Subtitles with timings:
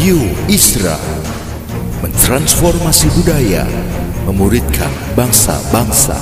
[0.00, 0.16] Radio
[0.48, 0.96] Isra
[2.00, 3.68] mentransformasi budaya,
[4.24, 6.16] memuridkan bangsa-bangsa.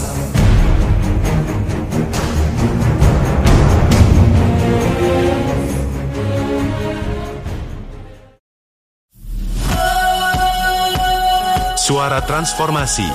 [11.78, 13.06] Suara Transformasi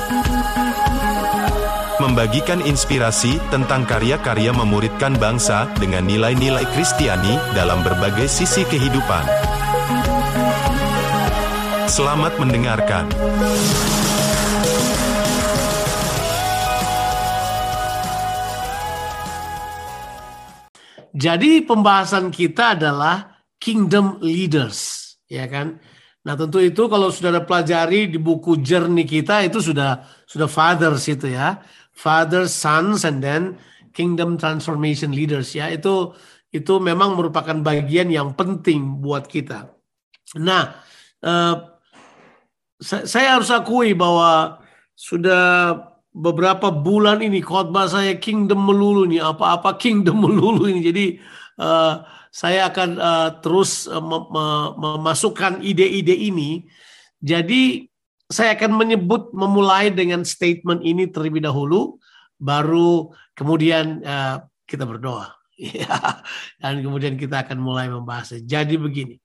[2.00, 9.53] Membagikan inspirasi tentang karya-karya memuridkan bangsa dengan nilai-nilai Kristiani dalam berbagai sisi kehidupan.
[11.90, 13.12] Selamat mendengarkan.
[21.12, 25.84] Jadi pembahasan kita adalah kingdom leaders, ya kan?
[26.24, 31.04] Nah tentu itu kalau sudah ada pelajari di buku jernih kita itu sudah sudah fathers
[31.12, 31.60] itu ya,
[31.92, 33.60] fathers, sons, and then
[33.92, 36.16] kingdom transformation leaders ya itu
[36.50, 39.68] itu memang merupakan bagian yang penting buat kita.
[40.40, 40.80] Nah
[41.22, 41.56] eh,
[42.84, 44.60] saya harus akui bahwa
[44.94, 45.80] sudah
[46.14, 50.82] beberapa bulan ini khotbah saya kingdom melulu nih apa-apa kingdom melulu ini.
[50.84, 51.06] Jadi
[51.58, 54.04] uh, saya akan uh, terus uh,
[54.76, 56.68] memasukkan ide-ide ini.
[57.24, 57.88] Jadi
[58.28, 61.98] saya akan menyebut memulai dengan statement ini terlebih dahulu
[62.36, 65.32] baru kemudian uh, kita berdoa.
[65.54, 66.26] Ya
[66.58, 68.42] dan kemudian kita akan mulai membahasnya.
[68.42, 69.16] Jadi begini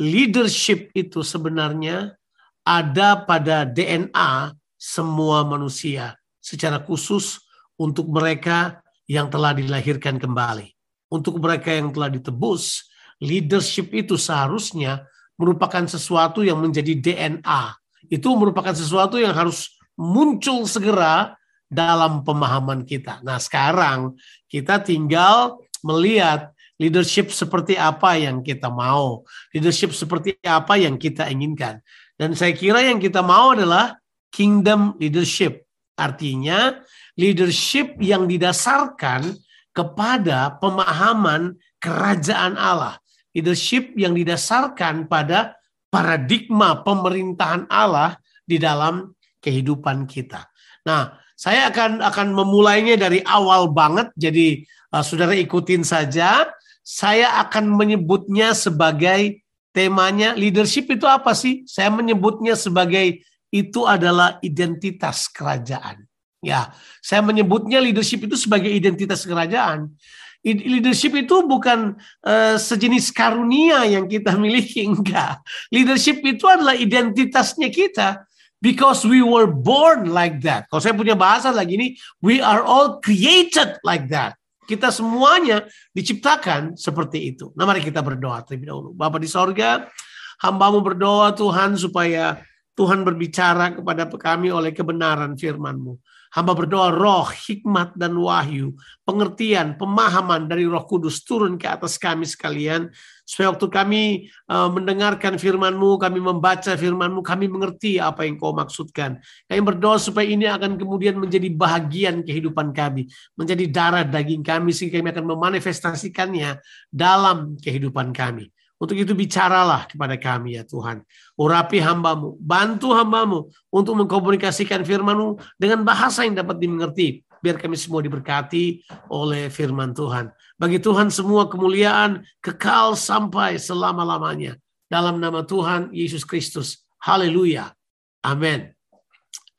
[0.00, 2.16] leadership itu sebenarnya
[2.64, 7.40] ada pada DNA semua manusia, secara khusus
[7.76, 10.72] untuk mereka yang telah dilahirkan kembali.
[11.10, 12.86] Untuk mereka yang telah ditebus,
[13.18, 17.62] leadership itu seharusnya merupakan sesuatu yang menjadi DNA.
[18.08, 21.36] Itu merupakan sesuatu yang harus muncul segera
[21.70, 23.20] dalam pemahaman kita.
[23.22, 24.16] Nah, sekarang
[24.50, 26.50] kita tinggal melihat
[26.80, 29.22] leadership seperti apa yang kita mau,
[29.52, 31.84] leadership seperti apa yang kita inginkan.
[32.20, 33.96] Dan saya kira yang kita mau adalah
[34.28, 35.64] kingdom leadership.
[35.96, 36.76] Artinya
[37.16, 39.40] leadership yang didasarkan
[39.72, 43.00] kepada pemahaman kerajaan Allah.
[43.32, 45.56] Leadership yang didasarkan pada
[45.88, 50.44] paradigma pemerintahan Allah di dalam kehidupan kita.
[50.84, 54.12] Nah, saya akan akan memulainya dari awal banget.
[54.12, 56.52] Jadi uh, saudara ikutin saja.
[56.84, 61.62] Saya akan menyebutnya sebagai temanya leadership itu apa sih?
[61.66, 66.06] Saya menyebutnya sebagai itu adalah identitas kerajaan.
[66.40, 66.72] Ya,
[67.04, 69.92] saya menyebutnya leadership itu sebagai identitas kerajaan.
[70.40, 75.44] Leadership itu bukan uh, sejenis karunia yang kita miliki, enggak.
[75.68, 78.24] Leadership itu adalah identitasnya kita
[78.64, 80.64] because we were born like that.
[80.72, 81.88] Kalau saya punya bahasa lagi ini,
[82.24, 84.39] we are all created like that.
[84.70, 87.50] Kita semuanya diciptakan seperti itu.
[87.58, 88.90] Nah mari kita berdoa terlebih dahulu.
[88.94, 89.90] Bapak di sorga,
[90.38, 92.38] hambamu berdoa Tuhan supaya
[92.78, 95.98] Tuhan berbicara kepada kami oleh kebenaran firman-Mu.
[96.30, 102.22] Hamba berdoa roh, hikmat, dan wahyu, pengertian, pemahaman dari roh kudus turun ke atas kami
[102.22, 102.86] sekalian.
[103.26, 104.02] Supaya waktu kami
[104.46, 109.18] uh, mendengarkan firman-Mu, kami membaca firman-Mu, kami mengerti apa yang kau maksudkan.
[109.50, 113.10] Kami berdoa supaya ini akan kemudian menjadi bahagian kehidupan kami.
[113.34, 116.62] Menjadi darah daging kami, sehingga kami akan memanifestasikannya
[116.94, 118.54] dalam kehidupan kami.
[118.80, 121.04] Untuk itu bicaralah kepada kami ya Tuhan.
[121.36, 127.20] Urapi hambamu, bantu hambamu untuk mengkomunikasikan firmanmu dengan bahasa yang dapat dimengerti.
[127.44, 128.80] Biar kami semua diberkati
[129.12, 130.32] oleh firman Tuhan.
[130.56, 134.56] Bagi Tuhan semua kemuliaan kekal sampai selama-lamanya.
[134.88, 136.80] Dalam nama Tuhan Yesus Kristus.
[137.04, 137.76] Haleluya.
[138.24, 138.72] Amin.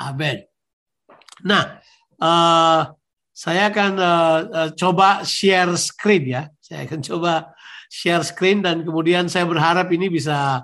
[0.02, 0.46] Amin.
[1.46, 1.78] Nah,
[2.18, 2.90] uh,
[3.34, 6.44] saya akan uh, uh, coba share screen ya.
[6.62, 7.54] Saya akan coba
[7.92, 10.64] share screen dan kemudian saya berharap ini bisa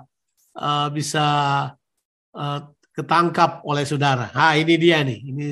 [0.56, 1.26] uh, bisa
[2.32, 2.60] uh,
[2.96, 4.32] ketangkap oleh saudara.
[4.32, 5.46] Ah ini dia nih, ini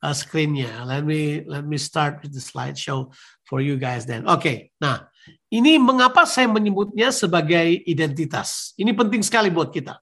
[0.00, 0.88] uh, screennya.
[0.88, 3.12] Let me let me start with the slideshow
[3.44, 4.24] for you guys then.
[4.24, 5.04] Oke, okay, nah
[5.52, 8.72] ini mengapa saya menyebutnya sebagai identitas?
[8.80, 10.00] Ini penting sekali buat kita.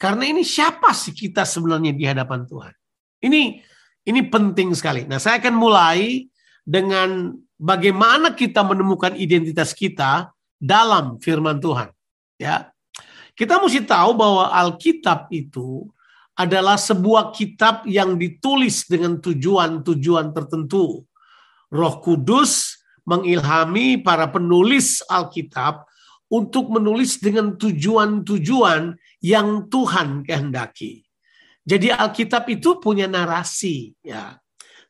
[0.00, 2.74] Karena ini siapa sih kita sebenarnya di hadapan Tuhan?
[3.22, 3.42] Ini
[4.08, 5.04] ini penting sekali.
[5.06, 6.26] Nah, saya akan mulai
[6.64, 11.88] dengan bagaimana kita menemukan identitas kita dalam firman Tuhan.
[12.36, 12.68] Ya.
[13.32, 15.88] Kita mesti tahu bahwa Alkitab itu
[16.36, 21.08] adalah sebuah kitab yang ditulis dengan tujuan-tujuan tertentu.
[21.72, 22.76] Roh Kudus
[23.08, 25.88] mengilhami para penulis Alkitab
[26.30, 31.02] untuk menulis dengan tujuan-tujuan yang Tuhan kehendaki.
[31.64, 34.36] Jadi Alkitab itu punya narasi ya.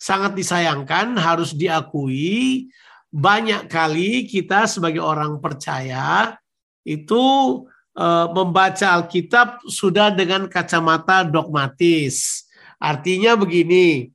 [0.00, 2.72] Sangat disayangkan harus diakui
[3.10, 6.38] banyak kali kita sebagai orang percaya
[6.86, 7.22] itu
[7.98, 12.46] uh, membaca Alkitab sudah dengan kacamata dogmatis.
[12.80, 14.08] Artinya begini,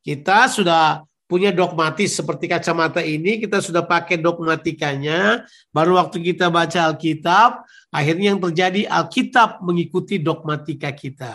[0.00, 5.42] kita sudah punya dogmatis seperti kacamata ini, kita sudah pakai dogmatikanya,
[5.74, 11.34] baru waktu kita baca Alkitab, akhirnya yang terjadi Alkitab mengikuti dogmatika kita.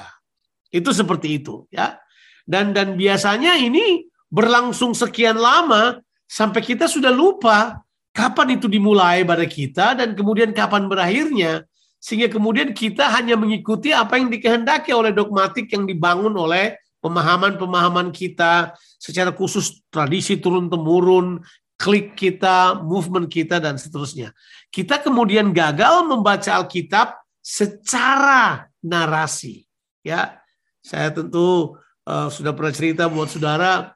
[0.72, 2.00] Itu seperti itu, ya.
[2.48, 6.00] Dan dan biasanya ini berlangsung sekian lama
[6.32, 7.84] sampai kita sudah lupa
[8.16, 11.68] kapan itu dimulai pada kita dan kemudian kapan berakhirnya
[12.00, 18.74] sehingga kemudian kita hanya mengikuti apa yang dikehendaki oleh dogmatik yang dibangun oleh pemahaman-pemahaman kita
[18.98, 21.42] secara khusus tradisi turun-temurun,
[21.78, 24.34] klik kita, movement kita, dan seterusnya.
[24.70, 29.66] Kita kemudian gagal membaca Alkitab secara narasi.
[30.06, 30.42] Ya,
[30.82, 33.94] saya tentu uh, sudah pernah cerita buat saudara,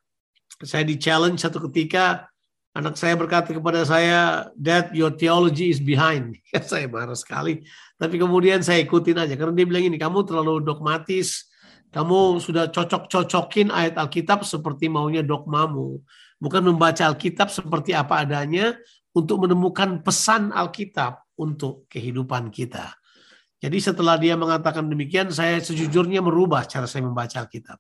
[0.66, 2.28] saya di challenge satu ketika
[2.76, 6.36] anak saya berkata kepada saya, Dad, your theology is behind.
[6.70, 7.64] saya marah sekali.
[7.96, 11.48] Tapi kemudian saya ikutin aja karena dia bilang ini, kamu terlalu dogmatis,
[11.96, 16.04] kamu sudah cocok-cocokin ayat Alkitab seperti maunya dogmamu.
[16.36, 18.76] Bukan membaca Alkitab seperti apa adanya
[19.16, 22.92] untuk menemukan pesan Alkitab untuk kehidupan kita.
[23.64, 27.80] Jadi setelah dia mengatakan demikian, saya sejujurnya merubah cara saya membaca Alkitab.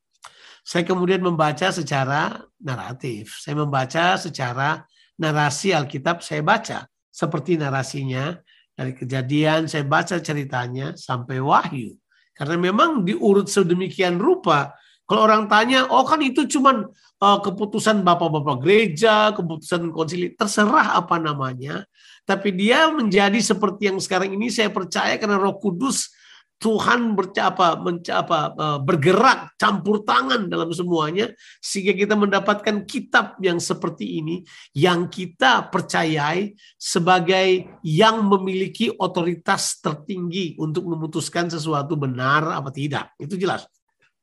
[0.65, 3.37] Saya kemudian membaca secara naratif.
[3.37, 4.81] Saya membaca secara
[5.21, 6.89] narasi Alkitab saya baca.
[7.13, 8.33] Seperti narasinya
[8.73, 11.93] dari kejadian, saya baca ceritanya sampai wahyu.
[12.33, 14.73] Karena memang diurut sedemikian rupa.
[15.05, 16.81] Kalau orang tanya, oh kan itu cuman
[17.21, 21.85] uh, keputusan bapak-bapak gereja, keputusan konsili, terserah apa namanya.
[22.25, 26.09] Tapi dia menjadi seperti yang sekarang ini saya percaya karena roh kudus
[26.55, 31.29] Tuhan bercapa, mencapa, eh, bergerak campur tangan dalam semuanya
[31.59, 34.41] sehingga kita mendapatkan kitab yang seperti ini
[34.71, 43.11] yang kita percayai sebagai yang memiliki otoritas tertinggi untuk memutuskan sesuatu benar apa tidak.
[43.19, 43.67] Itu jelas.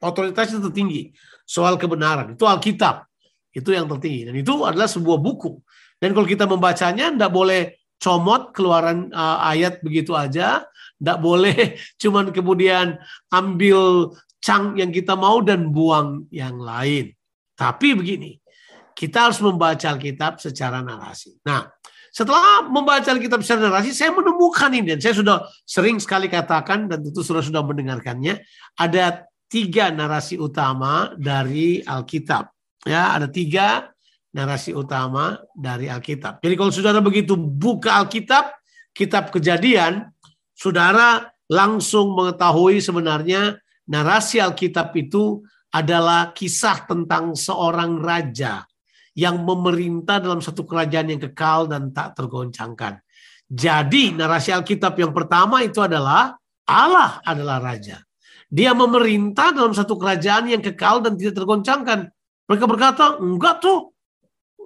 [0.02, 1.12] Otoritasnya tertinggi
[1.44, 2.34] soal kebenaran.
[2.34, 3.06] Itu Alkitab.
[3.52, 5.61] Itu yang tertinggi dan itu adalah sebuah buku.
[6.00, 10.66] Dan kalau kita membacanya tidak boleh comot keluaran uh, ayat begitu aja,
[10.99, 12.99] tidak boleh cuman kemudian
[13.31, 14.10] ambil
[14.43, 17.14] cang yang kita mau dan buang yang lain.
[17.54, 18.43] Tapi begini,
[18.93, 21.38] kita harus membaca Alkitab secara narasi.
[21.46, 21.70] Nah,
[22.10, 27.06] setelah membaca Alkitab secara narasi, saya menemukan ini dan saya sudah sering sekali katakan dan
[27.06, 28.43] tentu sudah sudah mendengarkannya.
[28.75, 32.50] Ada tiga narasi utama dari Alkitab.
[32.82, 33.94] Ya, ada tiga
[34.32, 36.40] narasi utama dari Alkitab.
[36.40, 38.56] Jadi kalau saudara begitu buka Alkitab,
[38.96, 40.08] kitab Kejadian,
[40.56, 48.64] saudara langsung mengetahui sebenarnya narasi Alkitab itu adalah kisah tentang seorang raja
[49.12, 53.00] yang memerintah dalam satu kerajaan yang kekal dan tak tergoncangkan.
[53.52, 56.32] Jadi narasi Alkitab yang pertama itu adalah
[56.64, 58.00] Allah adalah raja.
[58.49, 62.08] Dia memerintah dalam satu kerajaan yang kekal dan tidak tergoncangkan.
[62.49, 63.91] Mereka berkata, enggak tuh.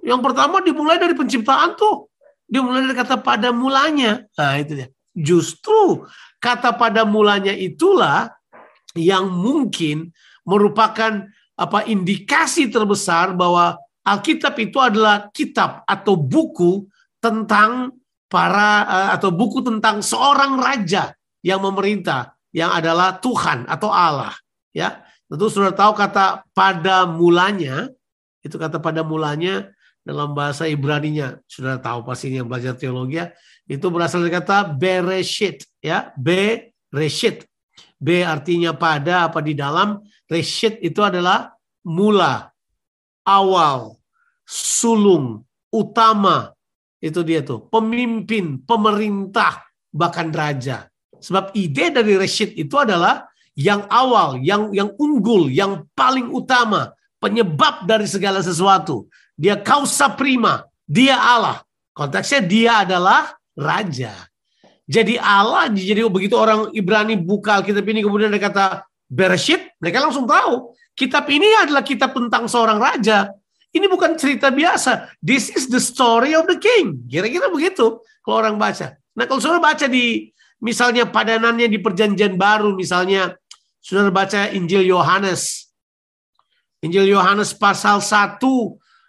[0.07, 2.07] Yang pertama dimulai dari penciptaan tuh.
[2.47, 4.23] Dimulai dari kata pada mulanya.
[4.39, 4.87] Nah itu dia.
[5.11, 6.07] Justru
[6.39, 8.31] kata pada mulanya itulah
[8.95, 10.15] yang mungkin
[10.47, 11.27] merupakan
[11.59, 13.75] apa indikasi terbesar bahwa
[14.07, 16.87] Alkitab itu adalah kitab atau buku
[17.19, 17.91] tentang
[18.31, 21.11] para eh, atau buku tentang seorang raja
[21.43, 24.31] yang memerintah yang adalah Tuhan atau Allah
[24.71, 27.91] ya tentu sudah tahu kata pada mulanya
[28.43, 29.67] itu kata pada mulanya
[30.07, 33.27] dalam bahasa Ibrani-nya sudah tahu pasti yang belajar teologi ya.
[33.67, 36.15] Itu berasal dari kata bereshit ya.
[36.15, 37.43] Bereshit.
[37.99, 39.99] B artinya pada apa di dalam.
[40.31, 41.51] Reshit itu adalah
[41.83, 42.55] mula
[43.27, 43.99] awal
[44.47, 46.55] sulung utama.
[47.03, 47.67] Itu dia tuh.
[47.67, 50.87] Pemimpin pemerintah bahkan raja.
[51.19, 57.89] Sebab ide dari reshit itu adalah yang awal yang yang unggul yang paling utama penyebab
[57.89, 61.61] dari segala sesuatu dia kausa prima dia Allah
[61.93, 64.13] konteksnya dia adalah raja.
[64.87, 68.65] Jadi Allah, jadi begitu orang Ibrani buka Alkitab ini kemudian ada kata
[69.07, 73.31] Bereshit, mereka langsung tahu kitab ini adalah kitab tentang seorang raja.
[73.71, 75.13] Ini bukan cerita biasa.
[75.21, 77.05] This is the story of the king.
[77.05, 78.97] Kira-kira begitu kalau orang baca.
[79.13, 83.37] Nah kalau saudara baca di misalnya padanannya di perjanjian baru misalnya
[83.79, 85.71] saudara baca Injil Yohanes.
[86.81, 88.39] Injil Yohanes pasal 1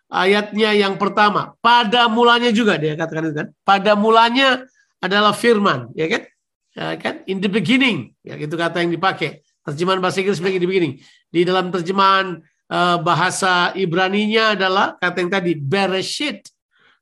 [0.08, 1.54] ayatnya yang pertama.
[1.60, 3.48] Pada mulanya juga dia katakan itu kan.
[3.62, 4.64] Pada mulanya
[4.98, 6.22] adalah firman, ya kan?
[6.74, 7.14] Ya kan?
[7.28, 9.44] In the beginning, ya itu kata yang dipakai.
[9.62, 10.94] Terjemahan bahasa Inggris in the beginning.
[11.28, 12.40] Di dalam terjemahan
[12.72, 16.48] uh, bahasa Ibrani-nya adalah kata yang tadi bereshit.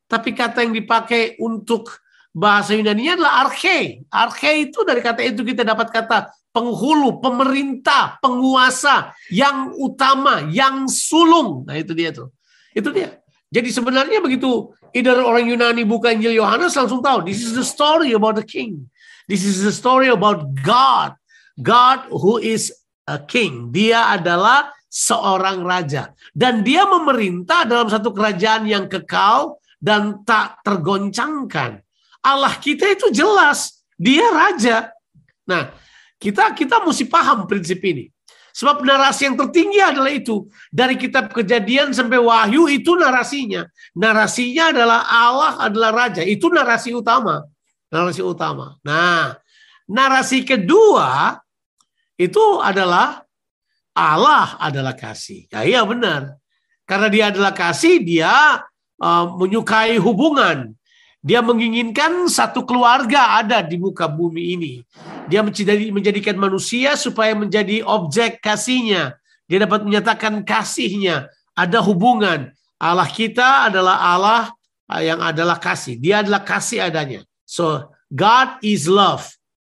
[0.06, 2.02] Tapi kata yang dipakai untuk
[2.34, 4.06] bahasa Yunani adalah arche.
[4.10, 11.68] Arche itu dari kata itu kita dapat kata penghulu, pemerintah, penguasa, yang utama, yang sulung.
[11.68, 12.32] Nah itu dia tuh.
[12.76, 13.16] Itu dia.
[13.48, 18.12] Jadi sebenarnya begitu either orang Yunani buka Injil Yohanes langsung tahu this is the story
[18.12, 18.84] about the king.
[19.24, 21.16] This is the story about God.
[21.56, 22.68] God who is
[23.08, 23.72] a king.
[23.72, 31.80] Dia adalah seorang raja dan dia memerintah dalam satu kerajaan yang kekal dan tak tergoncangkan.
[32.24, 34.90] Allah kita itu jelas, dia raja.
[35.46, 35.70] Nah,
[36.18, 38.10] kita kita mesti paham prinsip ini.
[38.56, 40.48] Sebab narasi yang tertinggi adalah itu.
[40.72, 43.68] Dari kitab kejadian sampai wahyu itu narasinya.
[43.92, 46.24] Narasinya adalah Allah adalah raja.
[46.24, 47.44] Itu narasi utama.
[47.92, 48.80] Narasi utama.
[48.80, 49.36] Nah,
[49.84, 51.36] narasi kedua
[52.16, 53.20] itu adalah
[53.92, 55.52] Allah adalah kasih.
[55.52, 56.40] Ya iya benar.
[56.88, 58.64] Karena dia adalah kasih, dia
[59.04, 60.72] uh, menyukai hubungan.
[61.20, 64.72] Dia menginginkan satu keluarga ada di muka bumi ini.
[65.26, 65.42] Dia
[65.92, 69.18] menjadikan manusia supaya menjadi objek kasihnya.
[69.46, 71.30] Dia dapat menyatakan kasihnya.
[71.54, 72.50] Ada hubungan.
[72.76, 74.42] Allah kita adalah Allah
[75.02, 75.98] yang adalah kasih.
[75.98, 77.26] Dia adalah kasih adanya.
[77.46, 79.26] So God is love.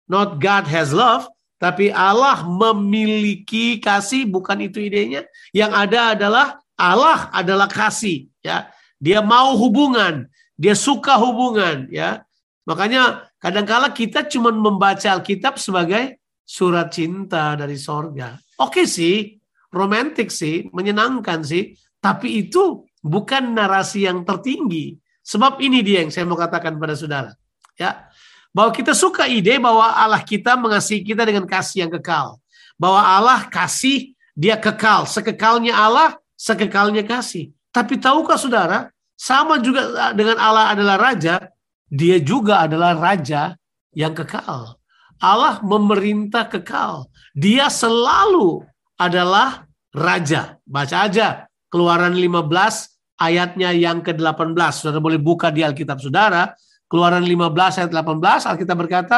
[0.10, 1.30] Not God has love.
[1.62, 4.26] Tapi Allah memiliki kasih.
[4.30, 5.26] Bukan itu idenya.
[5.54, 6.48] Yang ada adalah
[6.80, 8.30] Allah adalah kasih.
[8.42, 10.28] Ya, Dia mau hubungan.
[10.60, 12.24] Dia suka hubungan ya.
[12.68, 18.36] Makanya kadangkala kita cuma membaca Alkitab sebagai surat cinta dari sorga.
[18.60, 19.40] Oke sih,
[19.72, 21.74] romantik sih, menyenangkan sih.
[22.00, 25.00] Tapi itu bukan narasi yang tertinggi.
[25.24, 27.32] Sebab ini dia yang saya mau katakan pada saudara.
[27.80, 28.10] Ya,
[28.50, 32.42] bahwa kita suka ide bahwa Allah kita mengasihi kita dengan kasih yang kekal.
[32.80, 35.06] Bahwa Allah kasih, dia kekal.
[35.06, 37.54] Sekekalnya Allah, sekekalnya kasih.
[37.70, 41.52] Tapi tahukah saudara, sama juga dengan Allah adalah raja,
[41.90, 43.58] dia juga adalah raja
[43.92, 44.78] yang kekal.
[45.20, 47.12] Allah memerintah kekal.
[47.36, 48.64] Dia selalu
[48.96, 50.56] adalah raja.
[50.64, 54.58] Baca aja Keluaran 15 ayatnya yang ke-18.
[54.74, 56.50] Saudara boleh buka di Alkitab Saudara.
[56.90, 59.18] Keluaran 15 ayat 18 Alkitab berkata,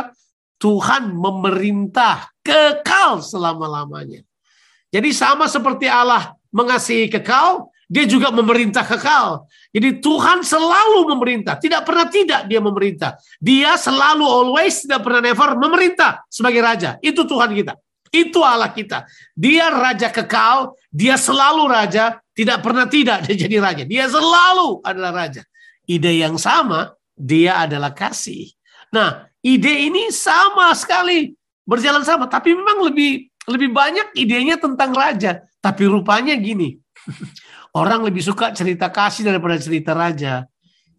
[0.59, 4.19] Tuhan memerintah kekal selama-lamanya.
[4.91, 9.51] Jadi sama seperti Allah mengasihi kekal, dia juga memerintah kekal.
[9.75, 11.59] Jadi Tuhan selalu memerintah.
[11.59, 13.19] Tidak pernah tidak dia memerintah.
[13.35, 16.95] Dia selalu always, tidak pernah never memerintah sebagai raja.
[17.03, 17.75] Itu Tuhan kita.
[18.07, 19.03] Itu Allah kita.
[19.35, 20.71] Dia raja kekal.
[20.87, 22.15] Dia selalu raja.
[22.31, 23.83] Tidak pernah tidak dia jadi raja.
[23.83, 25.43] Dia selalu adalah raja.
[25.83, 28.55] Ide yang sama, dia adalah kasih.
[28.95, 31.35] Nah, ide ini sama sekali
[31.67, 35.43] berjalan sama, tapi memang lebih lebih banyak idenya tentang raja.
[35.59, 36.79] Tapi rupanya gini,
[37.71, 40.43] Orang lebih suka cerita kasih daripada cerita raja.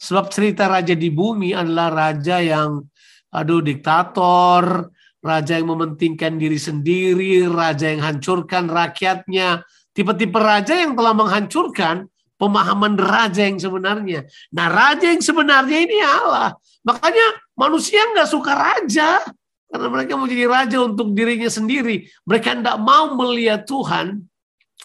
[0.01, 2.81] Sebab cerita raja di bumi adalah raja yang
[3.29, 4.89] aduh diktator,
[5.23, 9.63] raja yang mementingkan diri sendiri, raja yang hancurkan rakyatnya.
[9.93, 12.09] Tipe-tipe raja yang telah menghancurkan
[12.41, 14.27] pemahaman raja yang sebenarnya.
[14.57, 16.57] Nah raja yang sebenarnya ini Allah.
[16.83, 19.21] Makanya manusia nggak suka raja.
[19.69, 22.09] Karena mereka mau jadi raja untuk dirinya sendiri.
[22.25, 24.25] Mereka tidak mau melihat Tuhan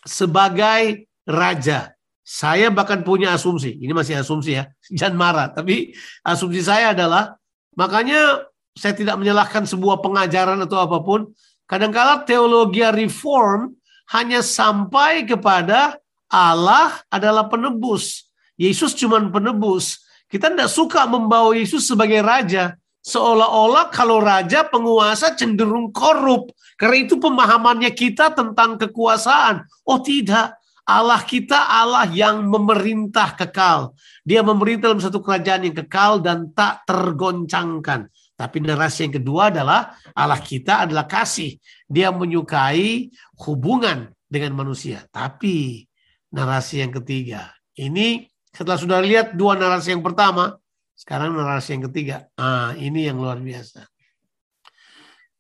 [0.06, 1.91] sebagai raja.
[2.27, 4.67] Saya bahkan punya asumsi, ini masih asumsi ya,
[5.00, 5.48] jangan marah.
[5.51, 7.36] Tapi asumsi saya adalah,
[7.75, 11.31] makanya saya tidak menyalahkan sebuah pengajaran atau apa pun.
[11.67, 13.75] Kadangkala teologi reform
[14.15, 16.00] hanya sampai kepada
[16.31, 18.31] Allah adalah penebus.
[18.55, 20.00] Yesus cuma penebus.
[20.27, 22.75] Kita tidak suka membawa Yesus sebagai raja.
[23.03, 26.51] Seolah-olah kalau raja penguasa cenderung korup.
[26.75, 29.63] Karena itu pemahamannya kita tentang kekuasaan.
[29.88, 33.91] Oh tidak, Allah kita Allah yang memerintah kekal.
[34.24, 38.08] Dia memerintah dalam satu kerajaan yang kekal dan tak tergoncangkan.
[38.39, 41.60] Tapi narasi yang kedua adalah Allah kita adalah kasih.
[41.91, 43.12] Dia menyukai
[43.44, 45.03] hubungan dengan manusia.
[45.12, 45.84] Tapi
[46.32, 47.51] narasi yang ketiga.
[47.75, 48.24] Ini
[48.56, 50.56] setelah sudah lihat dua narasi yang pertama.
[50.96, 52.32] Sekarang narasi yang ketiga.
[52.39, 53.84] Ah, ini yang luar biasa.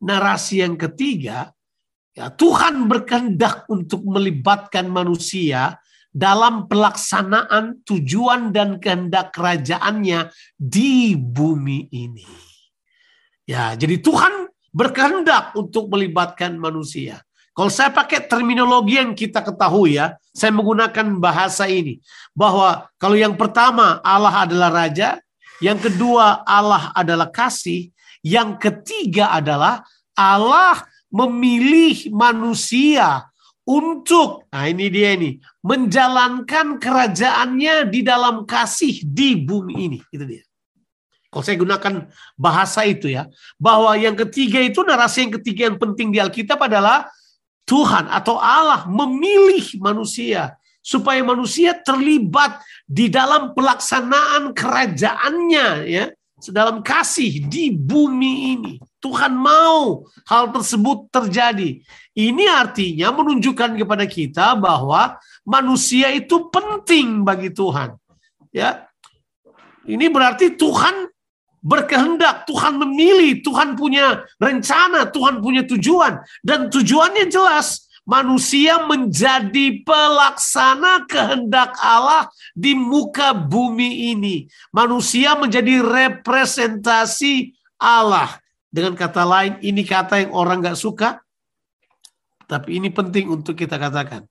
[0.03, 1.55] Narasi yang ketiga
[2.17, 5.77] Ya, Tuhan berkehendak untuk melibatkan manusia
[6.09, 12.25] dalam pelaksanaan tujuan dan kehendak kerajaannya di bumi ini.
[13.45, 17.21] Ya, jadi Tuhan berkehendak untuk melibatkan manusia.
[17.53, 22.01] Kalau saya pakai terminologi yang kita ketahui ya, saya menggunakan bahasa ini.
[22.33, 25.21] Bahwa kalau yang pertama Allah adalah raja,
[25.61, 27.93] yang kedua Allah adalah kasih,
[28.25, 29.85] yang ketiga adalah
[30.17, 33.27] Allah memilih manusia
[33.67, 39.99] untuk, nah ini dia ini, menjalankan kerajaannya di dalam kasih di bumi ini.
[40.07, 40.47] Itu dia.
[41.27, 41.93] Kalau saya gunakan
[42.39, 43.27] bahasa itu ya,
[43.59, 47.11] bahwa yang ketiga itu narasi yang ketiga yang penting di Alkitab adalah
[47.67, 56.05] Tuhan atau Allah memilih manusia supaya manusia terlibat di dalam pelaksanaan kerajaannya ya
[56.47, 58.73] dalam kasih di bumi ini.
[58.97, 61.81] Tuhan mau hal tersebut terjadi.
[62.17, 67.93] Ini artinya menunjukkan kepada kita bahwa manusia itu penting bagi Tuhan.
[68.49, 68.89] Ya.
[69.87, 71.07] Ini berarti Tuhan
[71.61, 76.19] berkehendak, Tuhan memilih, Tuhan punya rencana, Tuhan punya tujuan.
[76.41, 84.47] Dan tujuannya jelas, manusia menjadi pelaksana kehendak Allah di muka bumi ini.
[84.71, 88.39] Manusia menjadi representasi Allah.
[88.77, 91.17] Dengan kata lain, ini kata yang orang gak suka,
[92.45, 94.21] tapi ini penting untuk kita katakan.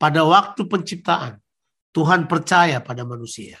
[0.00, 1.36] Pada waktu penciptaan,
[1.92, 3.60] Tuhan percaya pada manusia.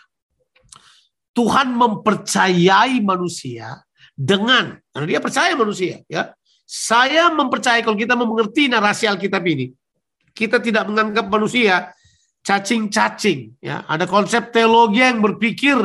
[1.36, 3.84] Tuhan mempercayai manusia
[4.16, 6.32] dengan karena dia percaya manusia ya.
[6.64, 9.76] Saya mempercayai kalau kita mengerti narasi Alkitab ini,
[10.32, 11.92] kita tidak menganggap manusia
[12.40, 13.84] cacing-cacing ya.
[13.84, 15.76] Ada konsep teologi yang berpikir,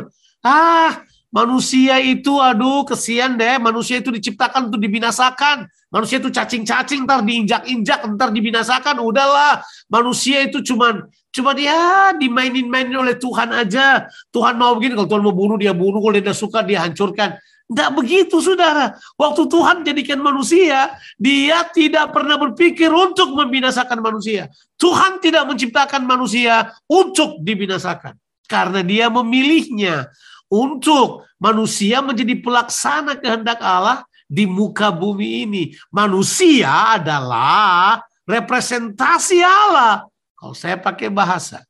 [0.48, 1.05] ah
[1.36, 5.68] manusia itu aduh kesian deh, manusia itu diciptakan untuk dibinasakan.
[5.92, 9.04] Manusia itu cacing-cacing ntar diinjak-injak ntar dibinasakan.
[9.04, 9.60] Udahlah,
[9.92, 14.08] manusia itu cuman Cuma dia dimainin-mainin oleh Tuhan aja.
[14.32, 16.00] Tuhan mau begini, kalau Tuhan mau bunuh, dia bunuh.
[16.00, 17.36] Kalau dia suka, dia hancurkan.
[17.68, 18.96] Tidak begitu, saudara.
[19.20, 24.48] Waktu Tuhan jadikan manusia, dia tidak pernah berpikir untuk membinasakan manusia.
[24.80, 28.16] Tuhan tidak menciptakan manusia untuk dibinasakan.
[28.48, 30.08] Karena dia memilihnya
[30.56, 35.64] untuk manusia menjadi pelaksana kehendak Allah di muka bumi ini.
[35.92, 40.08] Manusia adalah representasi Allah.
[40.36, 41.64] Kalau saya pakai bahasa,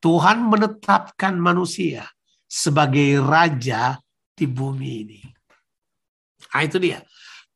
[0.00, 2.08] Tuhan menetapkan manusia
[2.48, 4.00] sebagai raja
[4.32, 5.20] di bumi ini.
[6.50, 7.04] Nah, itu dia.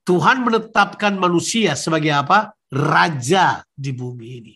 [0.04, 2.52] Tuhan menetapkan manusia sebagai apa?
[2.68, 4.54] Raja di bumi ini.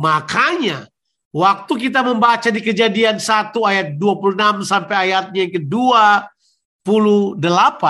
[0.00, 0.88] Makanya
[1.32, 7.82] waktu kita membaca di kejadian 1 ayat 26 sampai ayatnya yang ke-28,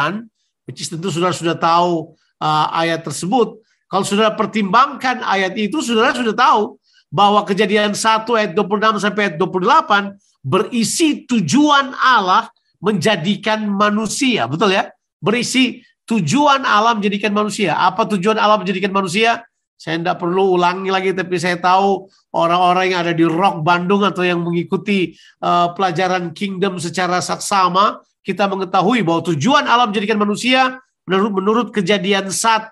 [0.70, 3.58] which is tentu saudara sudah tahu uh, ayat tersebut.
[3.90, 6.78] Kalau saudara pertimbangkan ayat itu, saudara sudah tahu
[7.12, 12.48] bahwa kejadian 1 ayat 26 sampai ayat 28 berisi tujuan Allah
[12.80, 14.48] menjadikan manusia.
[14.48, 14.88] Betul ya?
[15.22, 17.78] Berisi tujuan Allah menjadikan manusia.
[17.78, 19.46] Apa tujuan Allah menjadikan manusia?
[19.82, 24.22] Saya tidak perlu ulangi lagi, tapi saya tahu orang-orang yang ada di Rock Bandung atau
[24.22, 31.34] yang mengikuti uh, pelajaran Kingdom secara saksama, kita mengetahui bahwa tujuan Allah menjadikan manusia menurut
[31.34, 32.70] menurut kejadian 1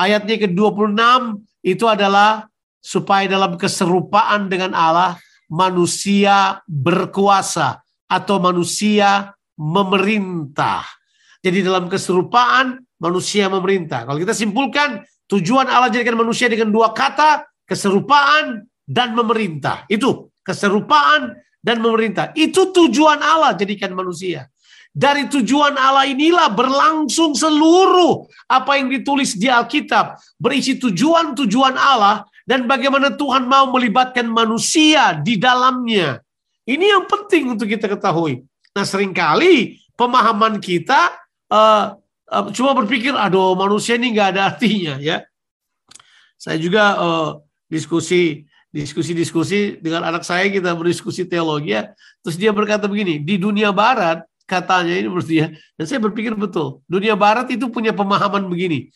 [0.00, 2.48] ayatnya ke-26 itu adalah
[2.80, 5.20] supaya dalam keserupaan dengan Allah
[5.52, 10.88] manusia berkuasa atau manusia memerintah.
[11.44, 14.08] Jadi dalam keserupaan manusia memerintah.
[14.08, 19.86] Kalau kita simpulkan tujuan Allah jadikan manusia dengan dua kata keserupaan dan memerintah.
[19.86, 22.34] Itu keserupaan dan memerintah.
[22.34, 24.50] Itu tujuan Allah jadikan manusia.
[24.90, 30.18] Dari tujuan Allah inilah berlangsung seluruh apa yang ditulis di Alkitab.
[30.34, 36.18] Berisi tujuan-tujuan Allah dan bagaimana Tuhan mau melibatkan manusia di dalamnya.
[36.66, 38.42] Ini yang penting untuk kita ketahui.
[38.74, 41.14] Nah sering kali pemahaman kita
[41.54, 41.94] uh,
[42.54, 45.26] cuma berpikir, aduh manusia ini nggak ada artinya ya.
[46.40, 47.30] Saya juga uh,
[47.68, 51.90] diskusi diskusi-diskusi dengan anak saya kita berdiskusi teologi ya.
[52.22, 56.82] Terus dia berkata begini, di dunia barat katanya ini menurut dia dan saya berpikir betul.
[56.86, 58.90] Dunia barat itu punya pemahaman begini.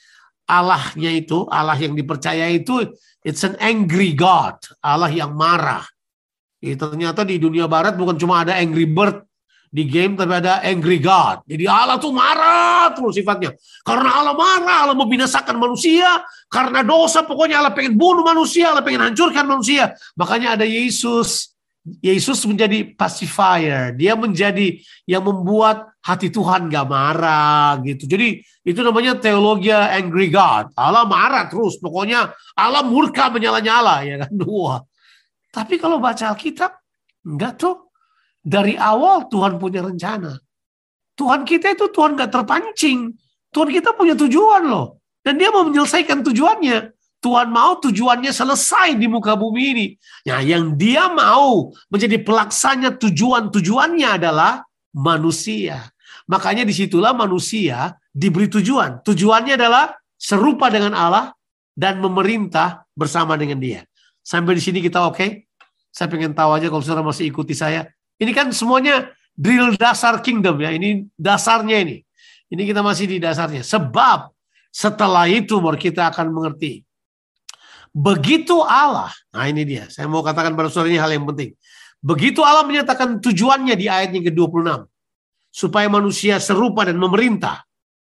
[0.44, 2.85] Allahnya itu, Allah yang dipercaya itu,
[3.25, 5.88] it's an angry God, Allah yang marah.
[6.61, 9.25] Ya, ternyata di dunia barat bukan cuma ada angry bird
[9.75, 11.43] di game, tapi ada angry God.
[11.51, 13.59] Jadi Allah tuh marah terus sifatnya.
[13.83, 16.23] Karena Allah marah, Allah membinasakan manusia.
[16.47, 19.91] Karena dosa, pokoknya Allah pengen bunuh manusia, Allah pengen hancurkan manusia.
[20.15, 21.51] Makanya ada Yesus
[22.01, 23.93] Yesus menjadi pacifier.
[23.93, 28.09] Dia menjadi yang membuat hati Tuhan gak marah gitu.
[28.09, 30.73] Jadi itu namanya teologi angry God.
[30.81, 31.77] Allah marah terus.
[31.77, 34.33] Pokoknya Allah murka menyala-nyala ya kan.
[34.47, 34.81] Dua.
[35.53, 36.73] Tapi kalau baca Alkitab,
[37.29, 37.84] enggak tuh.
[38.44, 40.37] Dari awal Tuhan punya rencana.
[41.16, 43.09] Tuhan kita itu Tuhan gak terpancing.
[43.48, 45.00] Tuhan kita punya tujuan loh.
[45.24, 46.92] Dan dia mau menyelesaikan tujuannya.
[47.24, 49.87] Tuhan mau tujuannya selesai di muka bumi ini.
[50.28, 54.61] Nah, yang dia mau menjadi pelaksana tujuan-tujuannya adalah
[54.92, 55.88] manusia.
[56.28, 59.00] Makanya di situlah manusia diberi tujuan.
[59.00, 61.33] Tujuannya adalah serupa dengan Allah
[61.72, 63.88] dan memerintah bersama dengan dia.
[64.20, 65.16] Sampai di sini kita oke?
[65.16, 65.30] Okay?
[65.88, 67.88] Saya pengen tahu aja kalau saudara masih ikuti saya.
[68.20, 70.70] Ini kan semuanya drill dasar kingdom ya.
[70.70, 71.96] Ini dasarnya ini.
[72.50, 73.66] Ini kita masih di dasarnya.
[73.66, 74.31] Sebab
[74.74, 76.83] setelah itu baru kita akan mengerti.
[77.94, 81.55] Begitu Allah, nah ini dia, saya mau katakan pada saudara ini hal yang penting.
[82.03, 84.83] Begitu Allah menyatakan tujuannya di ayat yang ke-26,
[85.55, 87.62] supaya manusia serupa dan memerintah.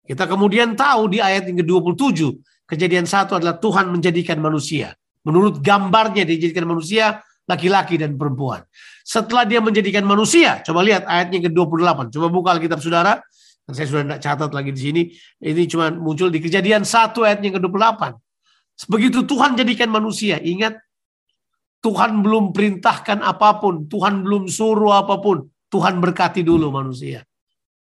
[0.02, 4.98] Kita kemudian tahu di ayat yang ke-27, kejadian satu adalah Tuhan menjadikan manusia.
[5.22, 8.66] Menurut gambarnya dijadikan manusia laki-laki dan perempuan.
[9.08, 12.12] Setelah dia menjadikan manusia, coba lihat ayatnya ke-28.
[12.12, 13.24] Coba buka Alkitab saudara.
[13.72, 15.02] Saya sudah tidak catat lagi di sini.
[15.40, 18.04] Ini cuma muncul di kejadian satu ayatnya ke-28.
[18.92, 20.76] Begitu Tuhan jadikan manusia, ingat
[21.80, 25.48] Tuhan belum perintahkan apa pun, Tuhan belum suruh apa pun.
[25.72, 27.24] Tuhan berkati dulu manusia.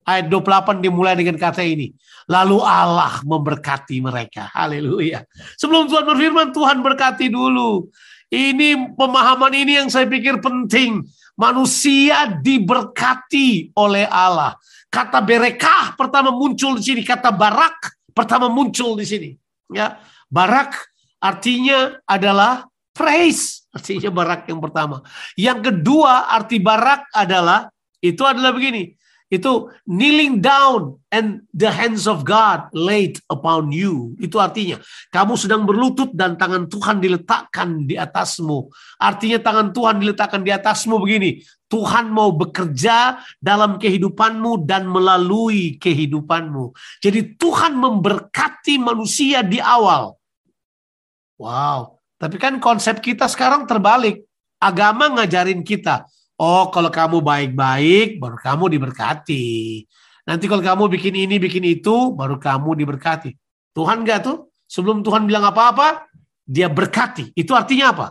[0.07, 1.91] Ayat 28 dimulai dengan kata ini.
[2.31, 4.47] Lalu Allah memberkati mereka.
[4.55, 5.27] Haleluya.
[5.59, 7.91] Sebelum Tuhan berfirman, Tuhan berkati dulu.
[8.27, 11.07] Ini pemahaman ini yang saya pikir penting.
[11.37, 14.57] Manusia diberkati oleh Allah.
[14.89, 17.03] Kata berekah pertama muncul di sini.
[17.05, 19.31] Kata barak pertama muncul di sini.
[19.71, 20.75] Ya, Barak
[21.23, 23.67] artinya adalah praise.
[23.71, 25.05] Artinya barak yang pertama.
[25.39, 27.71] Yang kedua arti barak adalah
[28.03, 28.97] itu adalah begini.
[29.27, 34.15] Itu kneeling down and the hands of God laid upon you.
[34.23, 34.79] Itu artinya
[35.11, 38.71] kamu sedang berlutut dan tangan Tuhan diletakkan di atasmu.
[39.03, 41.43] Artinya tangan Tuhan diletakkan di atasmu begini.
[41.67, 46.71] Tuhan mau bekerja dalam kehidupanmu dan melalui kehidupanmu.
[47.03, 50.15] Jadi Tuhan memberkati manusia di awal.
[51.37, 54.23] Wow, tapi kan konsep kita sekarang terbalik.
[54.57, 56.09] Agama ngajarin kita,
[56.41, 59.85] oh kalau kamu baik-baik baru kamu diberkati.
[60.27, 63.31] Nanti kalau kamu bikin ini, bikin itu, baru kamu diberkati.
[63.71, 64.51] Tuhan enggak tuh?
[64.67, 66.11] Sebelum Tuhan bilang apa-apa,
[66.43, 67.31] dia berkati.
[67.39, 68.07] Itu artinya apa?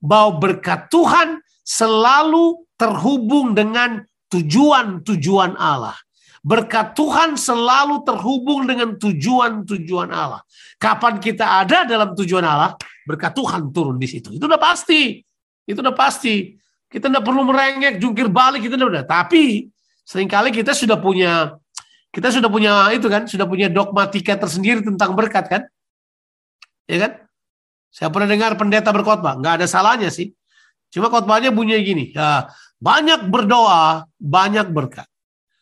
[0.00, 4.00] Bahwa berkat Tuhan selalu terhubung dengan
[4.32, 6.00] tujuan-tujuan Allah.
[6.40, 10.40] Berkat Tuhan selalu terhubung dengan tujuan-tujuan Allah.
[10.80, 14.32] Kapan kita ada dalam tujuan Allah, berkat Tuhan turun di situ.
[14.32, 15.20] Itu udah pasti.
[15.68, 16.56] Itu udah pasti.
[16.90, 19.06] Kita tidak perlu merengek, jungkir balik, kita udah.
[19.06, 19.70] Tapi
[20.02, 21.54] sering kali kita sudah punya
[22.10, 25.62] kita sudah punya itu kan, sudah punya dogmatika tersendiri tentang berkat kan?
[26.90, 27.12] Ya kan?
[27.94, 30.34] Saya pernah dengar pendeta berkhotbah, nggak ada salahnya sih.
[30.90, 32.50] Cuma khotbahnya bunyi gini, ya,
[32.82, 35.06] banyak berdoa, banyak berkat.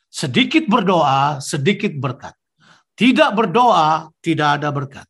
[0.09, 2.33] Sedikit berdoa, sedikit berkat.
[2.97, 5.05] Tidak berdoa, tidak ada berkat.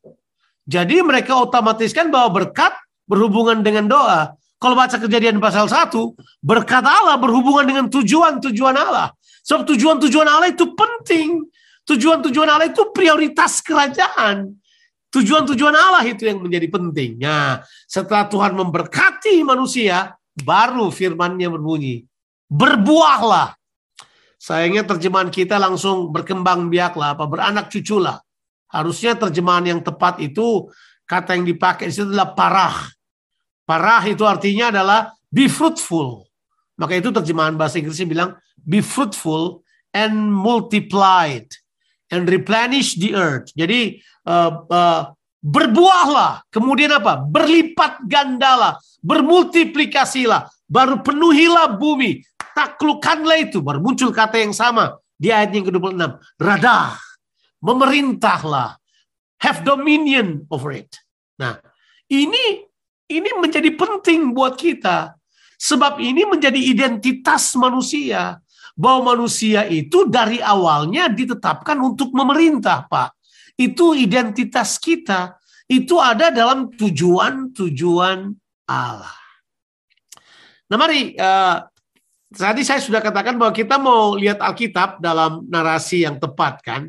[0.67, 2.75] Jadi mereka otomatiskan bahwa berkat
[3.07, 4.35] berhubungan dengan doa.
[4.59, 5.95] Kalau baca kejadian pasal 1,
[6.43, 9.15] berkat Allah berhubungan dengan tujuan-tujuan Allah.
[9.47, 11.47] Sebab tujuan-tujuan Allah itu penting.
[11.87, 14.51] Tujuan-tujuan Allah itu prioritas kerajaan.
[15.09, 17.17] Tujuan-tujuan Allah itu yang menjadi penting.
[17.17, 22.03] Nah, setelah Tuhan memberkati manusia, baru firmannya berbunyi.
[22.51, 23.59] Berbuahlah
[24.39, 28.23] Sayangnya terjemahan kita langsung berkembang biaklah, apa beranak cuculah.
[28.71, 30.71] Harusnya terjemahan yang tepat itu
[31.03, 32.87] kata yang dipakai itu adalah parah.
[33.69, 36.25] Parah itu artinya adalah be fruitful.
[36.81, 39.61] Maka itu terjemahan bahasa Inggrisnya bilang be fruitful
[39.93, 41.45] and multiplied
[42.09, 43.53] and replenish the earth.
[43.53, 45.13] Jadi uh, uh,
[45.45, 47.21] berbuahlah, kemudian apa?
[47.21, 52.25] Berlipat gandalah, bermultiplikasilah, baru penuhilah bumi,
[52.57, 53.61] taklukkanlah itu.
[53.61, 56.17] Baru muncul kata yang sama di ayat yang ke-26.
[56.41, 56.97] Radah,
[57.61, 58.81] memerintahlah,
[59.45, 60.89] have dominion over it.
[61.37, 61.61] Nah,
[62.11, 62.68] ini
[63.09, 65.17] ini menjadi penting buat kita.
[65.59, 68.37] Sebab ini menjadi identitas manusia.
[68.79, 73.11] Bahwa manusia itu dari awalnya ditetapkan untuk memerintah, Pak.
[73.59, 75.35] Itu identitas kita.
[75.67, 78.31] Itu ada dalam tujuan-tujuan
[78.71, 79.17] Allah.
[80.69, 81.65] Nah mari uh,
[82.29, 86.85] Tadi saya sudah katakan bahwa kita mau lihat Alkitab dalam narasi yang tepat kan.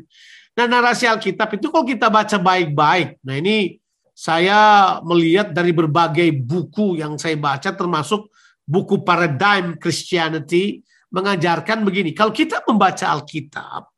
[0.53, 3.17] Nah narasi Alkitab itu kalau kita baca baik-baik.
[3.25, 3.80] Nah ini
[4.21, 4.59] saya
[5.01, 8.29] melihat dari berbagai buku yang saya baca termasuk
[8.61, 12.13] buku Paradigm Christianity mengajarkan begini.
[12.13, 13.89] Kalau kita membaca Alkitab,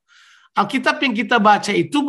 [0.55, 1.99] Alkitab yang kita baca itu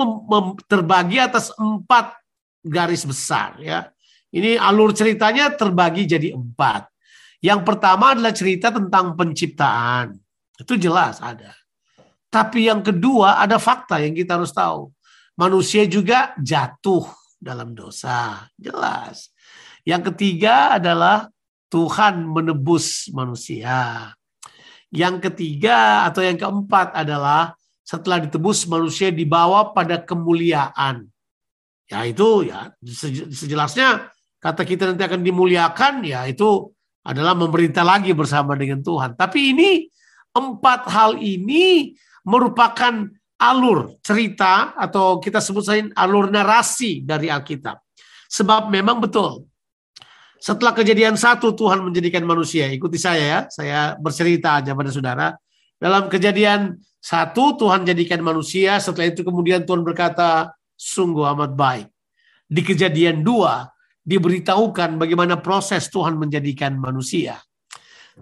[0.70, 2.14] terbagi atas empat
[2.62, 3.90] garis besar ya.
[4.30, 6.86] Ini alur ceritanya terbagi jadi empat.
[7.42, 10.14] Yang pertama adalah cerita tentang penciptaan.
[10.54, 11.50] Itu jelas ada.
[12.30, 14.94] Tapi yang kedua ada fakta yang kita harus tahu.
[15.34, 18.48] Manusia juga jatuh dalam dosa.
[18.56, 19.28] Jelas.
[19.84, 21.28] Yang ketiga adalah
[21.68, 24.08] Tuhan menebus manusia.
[24.88, 27.52] Yang ketiga atau yang keempat adalah
[27.84, 31.04] setelah ditebus manusia dibawa pada kemuliaan.
[31.84, 32.72] Ya itu ya
[33.28, 34.08] sejelasnya
[34.40, 36.72] kata kita nanti akan dimuliakan ya itu
[37.04, 39.20] adalah memerintah lagi bersama dengan Tuhan.
[39.20, 39.84] Tapi ini
[40.32, 41.92] empat hal ini
[42.24, 43.04] merupakan
[43.50, 47.76] alur cerita atau kita sebut saja alur narasi dari Alkitab.
[48.30, 49.46] Sebab memang betul.
[50.40, 52.68] Setelah kejadian satu Tuhan menjadikan manusia.
[52.68, 53.40] Ikuti saya ya.
[53.48, 55.26] Saya bercerita aja pada saudara.
[55.80, 58.76] Dalam kejadian satu Tuhan jadikan manusia.
[58.76, 61.86] Setelah itu kemudian Tuhan berkata sungguh amat baik.
[62.44, 63.64] Di kejadian dua
[64.04, 67.40] diberitahukan bagaimana proses Tuhan menjadikan manusia.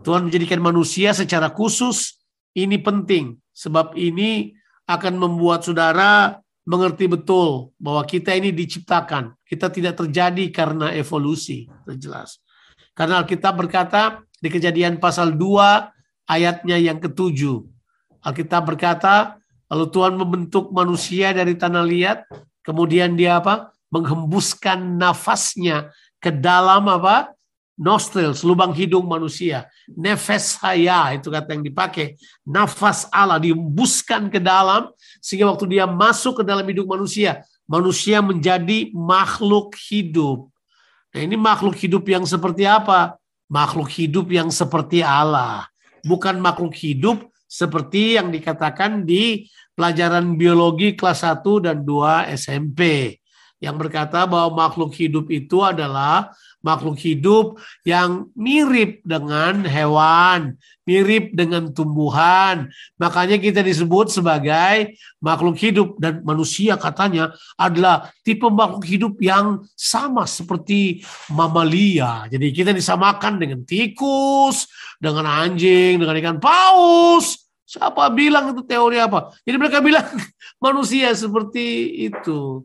[0.07, 2.23] Tuhan menjadikan manusia secara khusus.
[2.55, 3.35] Ini penting.
[3.51, 4.55] Sebab ini
[4.87, 9.35] akan membuat saudara mengerti betul bahwa kita ini diciptakan.
[9.43, 11.67] Kita tidak terjadi karena evolusi.
[11.99, 12.39] Jelas.
[12.95, 17.67] Karena Alkitab berkata di kejadian pasal 2 ayatnya yang ketujuh.
[18.23, 22.19] Alkitab berkata, lalu Tuhan membentuk manusia dari tanah liat,
[22.63, 23.75] kemudian dia apa?
[23.91, 25.91] Menghembuskan nafasnya
[26.23, 27.35] ke dalam apa?
[27.83, 29.67] nostril, lubang hidung manusia.
[29.91, 32.15] Nefes saya itu kata yang dipakai.
[32.47, 38.91] Nafas Allah diembuskan ke dalam sehingga waktu dia masuk ke dalam hidung manusia, manusia menjadi
[38.95, 40.51] makhluk hidup.
[41.13, 43.21] Nah, ini makhluk hidup yang seperti apa?
[43.51, 45.69] Makhluk hidup yang seperti Allah.
[46.03, 49.45] Bukan makhluk hidup seperti yang dikatakan di
[49.77, 53.13] pelajaran biologi kelas 1 dan 2 SMP
[53.63, 61.71] yang berkata bahwa makhluk hidup itu adalah makhluk hidup yang mirip dengan hewan, mirip dengan
[61.75, 62.71] tumbuhan.
[62.97, 70.25] Makanya kita disebut sebagai makhluk hidup dan manusia katanya adalah tipe makhluk hidup yang sama
[70.25, 72.31] seperti mamalia.
[72.31, 74.71] Jadi kita disamakan dengan tikus,
[75.03, 77.43] dengan anjing, dengan ikan paus.
[77.67, 79.33] Siapa bilang itu teori apa?
[79.43, 80.07] Jadi mereka bilang
[80.65, 82.63] manusia seperti itu.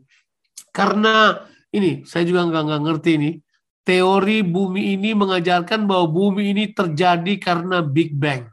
[0.70, 1.42] Karena
[1.74, 3.30] ini saya juga nggak ngerti ini
[3.88, 8.52] teori bumi ini mengajarkan bahwa bumi ini terjadi karena Big Bang.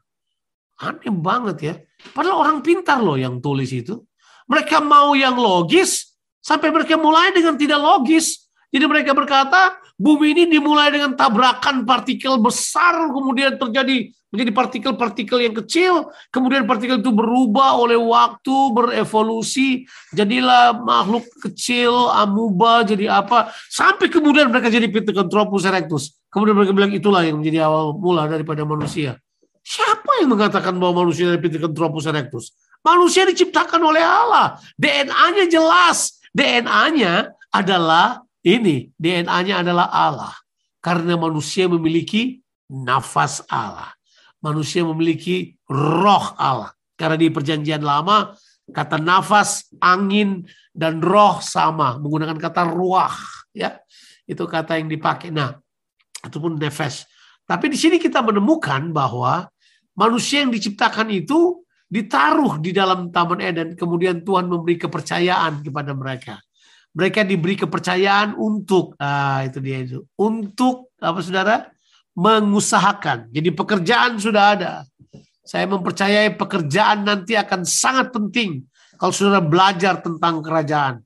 [0.80, 1.76] Aneh banget ya.
[2.16, 4.00] Padahal orang pintar loh yang tulis itu.
[4.48, 8.48] Mereka mau yang logis sampai mereka mulai dengan tidak logis.
[8.72, 15.56] Jadi mereka berkata bumi ini dimulai dengan tabrakan partikel besar kemudian terjadi menjadi partikel-partikel yang
[15.64, 24.12] kecil, kemudian partikel itu berubah oleh waktu, berevolusi, jadilah makhluk kecil, amuba, jadi apa, sampai
[24.12, 26.20] kemudian mereka jadi Pithecanthropus erectus.
[26.28, 29.16] Kemudian mereka bilang itulah yang menjadi awal mula daripada manusia.
[29.64, 32.52] Siapa yang mengatakan bahwa manusia dari Pithecanthropus erectus?
[32.84, 34.60] Manusia diciptakan oleh Allah.
[34.76, 36.20] DNA-nya jelas.
[36.36, 38.92] DNA-nya adalah ini.
[39.00, 40.36] DNA-nya adalah Allah.
[40.84, 43.95] Karena manusia memiliki nafas Allah
[44.46, 46.70] manusia memiliki roh Allah.
[46.94, 48.38] Karena di perjanjian lama
[48.70, 51.98] kata nafas, angin, dan roh sama.
[51.98, 53.18] Menggunakan kata ruah.
[53.58, 53.82] ya
[54.30, 55.34] Itu kata yang dipakai.
[55.34, 55.58] Nah,
[56.22, 57.10] ataupun nefes.
[57.46, 59.50] Tapi di sini kita menemukan bahwa
[59.98, 63.70] manusia yang diciptakan itu ditaruh di dalam Taman Eden.
[63.78, 66.42] Kemudian Tuhan memberi kepercayaan kepada mereka.
[66.96, 71.75] Mereka diberi kepercayaan untuk, ah, itu dia itu, untuk apa saudara?
[72.16, 73.30] Mengusahakan.
[73.30, 74.72] Jadi pekerjaan sudah ada.
[75.46, 78.66] Saya mempercayai pekerjaan nanti akan sangat penting
[78.98, 81.04] kalau sudah belajar tentang kerajaan.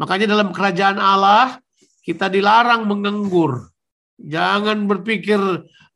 [0.00, 1.60] Makanya dalam kerajaan Allah
[2.00, 3.68] kita dilarang menganggur.
[4.16, 5.36] Jangan berpikir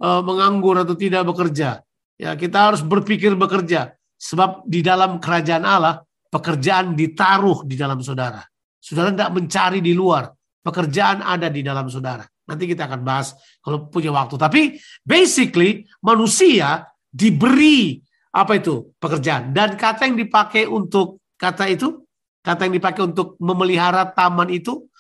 [0.02, 1.80] uh, menganggur atau tidak bekerja.
[2.20, 8.44] Ya, kita harus berpikir bekerja sebab di dalam kerajaan Allah pekerjaan ditaruh di dalam saudara.
[8.76, 10.28] Saudara tidak mencari di luar,
[10.60, 12.24] pekerjaan ada di dalam saudara.
[12.50, 14.34] Nanti kita akan bahas kalau punya waktu.
[14.34, 18.02] Tapi basically manusia diberi
[18.34, 19.54] apa itu pekerjaan.
[19.54, 22.02] Dan kata yang dipakai untuk kata itu
[22.42, 24.90] kata yang dipakai untuk memelihara taman itu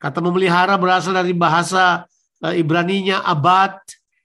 [0.00, 2.08] kata memelihara berasal dari bahasa
[2.40, 3.76] uh, Ibraninya abad.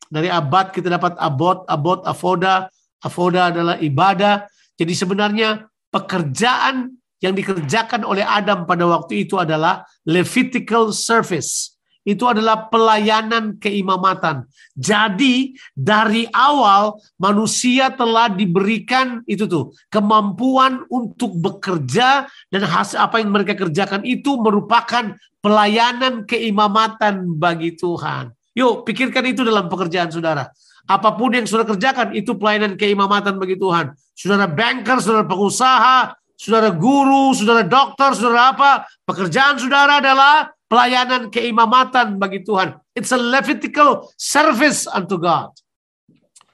[0.09, 2.71] Dari abad kita dapat abot abot avoda
[3.03, 4.47] avoda adalah ibadah.
[4.79, 11.78] Jadi sebenarnya pekerjaan yang dikerjakan oleh Adam pada waktu itu adalah Levitical service
[12.09, 14.49] itu adalah pelayanan keimamatan.
[14.73, 23.29] Jadi dari awal manusia telah diberikan itu tuh kemampuan untuk bekerja dan hasil apa yang
[23.29, 28.33] mereka kerjakan itu merupakan pelayanan keimamatan bagi Tuhan.
[28.57, 30.49] Yuk pikirkan itu dalam pekerjaan saudara.
[30.89, 33.93] Apa pun yang saudara kerjakan itu pelayanan keimamatan bagi Tuhan.
[34.17, 38.71] Saudara banker, saudara pengusaha, saudara guru, saudara dokter, saudara apa?
[39.05, 42.77] Pekerjaan saudara adalah pelayanan keimamatan bagi Tuhan.
[42.93, 45.51] It's a Levitical service unto God.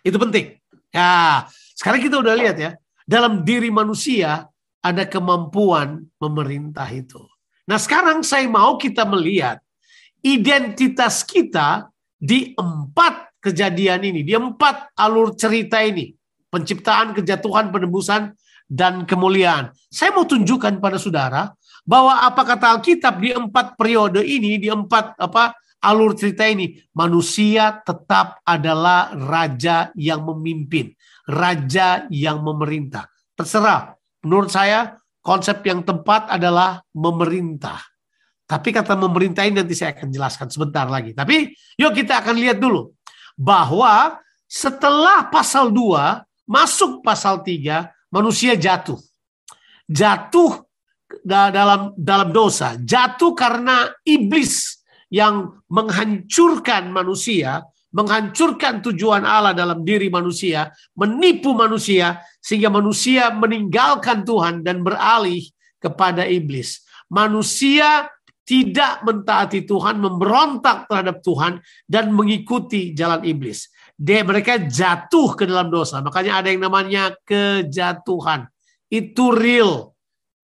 [0.01, 0.55] Itu penting.
[0.89, 2.71] Ya, sekarang kita udah lihat ya,
[3.03, 4.47] dalam diri manusia
[4.79, 7.19] ada kemampuan memerintah itu.
[7.67, 9.59] Nah, sekarang saya mau kita melihat
[10.23, 16.15] identitas kita di empat kejadian ini, di empat alur cerita ini.
[16.47, 18.31] Penciptaan, kejatuhan, penebusan,
[18.65, 19.75] dan kemuliaan.
[19.91, 21.51] Saya mau tunjukkan pada saudara
[21.85, 25.53] bahwa apa kata Alkitab di empat periode ini, di empat apa
[25.85, 30.91] alur cerita ini, manusia tetap adalah raja yang memimpin,
[31.29, 33.05] raja yang memerintah.
[33.37, 33.93] Terserah.
[34.25, 37.77] Menurut saya konsep yang tepat adalah memerintah.
[38.45, 41.13] Tapi kata memerintah ini nanti saya akan jelaskan sebentar lagi.
[41.13, 42.93] Tapi yuk kita akan lihat dulu
[43.37, 44.17] bahwa
[44.49, 48.97] setelah pasal 2 masuk pasal 3 manusia jatuh.
[49.85, 50.64] Jatuh
[51.23, 57.63] dalam dalam dosa, jatuh karena iblis yang menghancurkan manusia,
[57.95, 60.67] menghancurkan tujuan Allah dalam diri manusia,
[60.99, 65.47] menipu manusia sehingga manusia meninggalkan Tuhan dan beralih
[65.79, 66.83] kepada iblis.
[67.07, 68.11] Manusia
[68.45, 73.73] tidak mentaati Tuhan, memberontak terhadap Tuhan dan mengikuti jalan iblis.
[73.95, 76.03] Dia mereka jatuh ke dalam dosa.
[76.03, 78.45] Makanya ada yang namanya kejatuhan.
[78.91, 79.94] Itu real.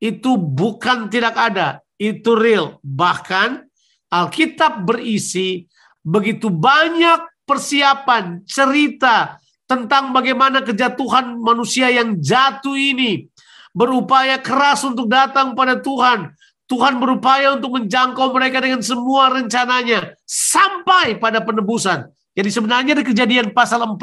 [0.02, 1.86] Itu bukan tidak ada.
[2.02, 2.82] Itu real.
[2.82, 3.70] Bahkan
[4.10, 5.70] Alkitab berisi
[6.02, 9.38] begitu banyak persiapan, cerita
[9.70, 13.30] tentang bagaimana kejatuhan manusia yang jatuh ini
[13.72, 16.34] berupaya keras untuk datang pada Tuhan.
[16.68, 22.08] Tuhan berupaya untuk menjangkau mereka dengan semua rencananya sampai pada penebusan.
[22.32, 24.00] Jadi sebenarnya di kejadian pasal 4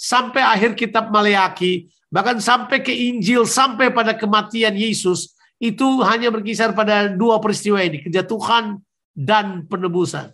[0.00, 6.72] sampai akhir kitab Maleaki, bahkan sampai ke Injil, sampai pada kematian Yesus, itu hanya berkisar
[6.72, 8.80] pada dua peristiwa ini, kejatuhan
[9.12, 10.32] dan penebusan.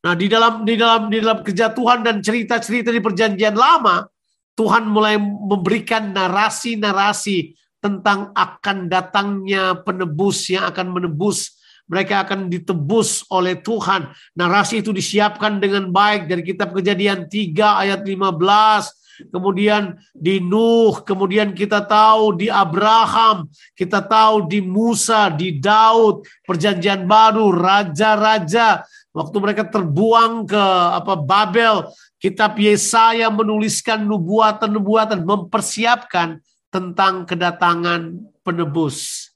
[0.00, 4.06] Nah, di dalam di dalam di dalam kejatuhan dan cerita-cerita di perjanjian lama,
[4.54, 11.59] Tuhan mulai memberikan narasi-narasi tentang akan datangnya penebus yang akan menebus
[11.90, 14.14] mereka akan ditebus oleh Tuhan.
[14.38, 21.52] Narasi itu disiapkan dengan baik dari kitab Kejadian 3 ayat 15 kemudian di Nuh, kemudian
[21.52, 28.80] kita tahu di Abraham, kita tahu di Musa, di Daud, perjanjian baru, raja-raja
[29.12, 30.64] waktu mereka terbuang ke
[30.96, 39.28] apa Babel, kitab Yesaya menuliskan nubuatan-nubuatan mempersiapkan tentang kedatangan penebus.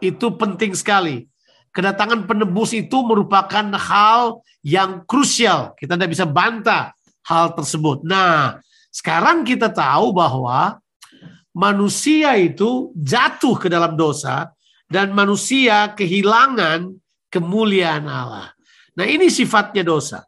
[0.00, 1.28] Itu penting sekali.
[1.70, 5.74] Kedatangan penebus itu merupakan hal yang krusial.
[5.78, 6.90] Kita tidak bisa bantah
[7.22, 8.02] hal tersebut.
[8.02, 8.58] Nah,
[8.90, 10.82] sekarang kita tahu bahwa
[11.54, 14.50] manusia itu jatuh ke dalam dosa
[14.90, 16.90] dan manusia kehilangan
[17.30, 18.50] kemuliaan Allah.
[18.98, 20.26] Nah, ini sifatnya dosa.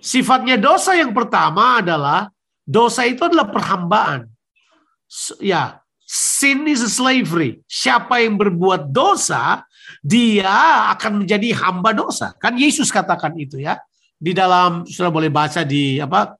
[0.00, 2.32] Sifatnya dosa yang pertama adalah
[2.64, 4.26] dosa itu adalah perhambaan.
[5.38, 7.60] Ya, sin is a slavery.
[7.68, 9.62] Siapa yang berbuat dosa,
[10.02, 12.34] dia akan menjadi hamba dosa.
[12.42, 13.78] Kan Yesus katakan itu ya.
[14.22, 16.34] Di dalam sudah boleh baca di apa?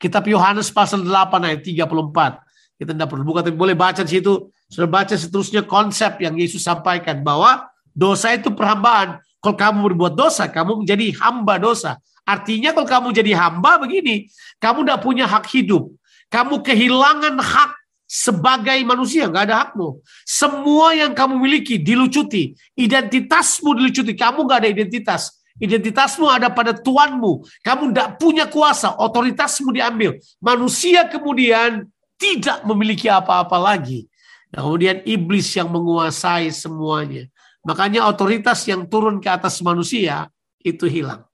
[0.00, 2.80] Kitab Yohanes pasal 8 ayat 34.
[2.80, 4.48] Kita tidak perlu buka tapi boleh baca di situ.
[4.68, 9.20] Sudah baca seterusnya konsep yang Yesus sampaikan bahwa dosa itu perhambaan.
[9.38, 11.96] Kalau kamu berbuat dosa, kamu menjadi hamba dosa.
[12.28, 14.28] Artinya kalau kamu jadi hamba begini,
[14.60, 15.88] kamu tidak punya hak hidup.
[16.28, 17.72] Kamu kehilangan hak
[18.08, 20.00] sebagai manusia, nggak ada hakmu.
[20.24, 25.36] Semua yang kamu miliki dilucuti, identitasmu dilucuti, kamu nggak ada identitas.
[25.58, 27.44] Identitasmu ada pada tuanmu.
[27.60, 30.16] Kamu tidak punya kuasa, otoritasmu diambil.
[30.40, 31.84] Manusia kemudian
[32.16, 34.08] tidak memiliki apa-apa lagi.
[34.54, 37.28] Nah, kemudian iblis yang menguasai semuanya.
[37.66, 40.30] Makanya otoritas yang turun ke atas manusia
[40.62, 41.26] itu hilang.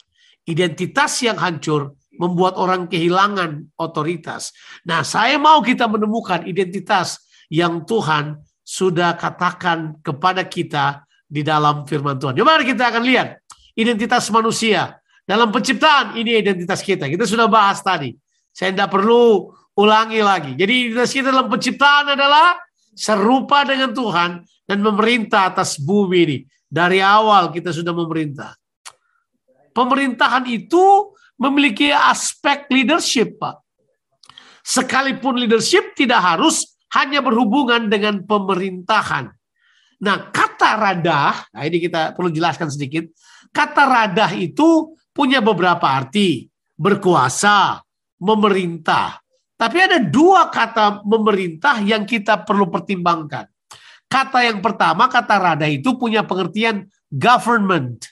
[0.45, 4.55] Identitas yang hancur membuat orang kehilangan otoritas.
[4.87, 12.17] Nah, saya mau kita menemukan identitas yang Tuhan sudah katakan kepada kita di dalam firman
[12.17, 12.39] Tuhan.
[12.41, 13.43] Mari kita akan lihat
[13.77, 14.99] identitas manusia.
[15.25, 17.09] Dalam penciptaan ini identitas kita.
[17.09, 18.13] Kita sudah bahas tadi.
[18.53, 20.53] Saya tidak perlu ulangi lagi.
[20.53, 22.61] Jadi identitas kita dalam penciptaan adalah
[22.93, 26.39] serupa dengan Tuhan dan memerintah atas bumi ini.
[26.69, 28.53] Dari awal kita sudah memerintah.
[29.75, 33.61] Pemerintahan itu memiliki aspek leadership, Pak.
[34.65, 39.29] Sekalipun leadership tidak harus hanya berhubungan dengan pemerintahan.
[40.01, 43.05] Nah, kata radah, nah ini kita perlu jelaskan sedikit.
[43.53, 46.49] Kata radah itu punya beberapa arti.
[46.75, 47.79] Berkuasa,
[48.19, 49.23] memerintah.
[49.55, 53.47] Tapi ada dua kata memerintah yang kita perlu pertimbangkan.
[54.11, 58.07] Kata yang pertama, kata rada itu punya pengertian government,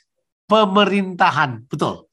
[0.47, 1.67] pemerintahan.
[1.67, 2.11] Betul.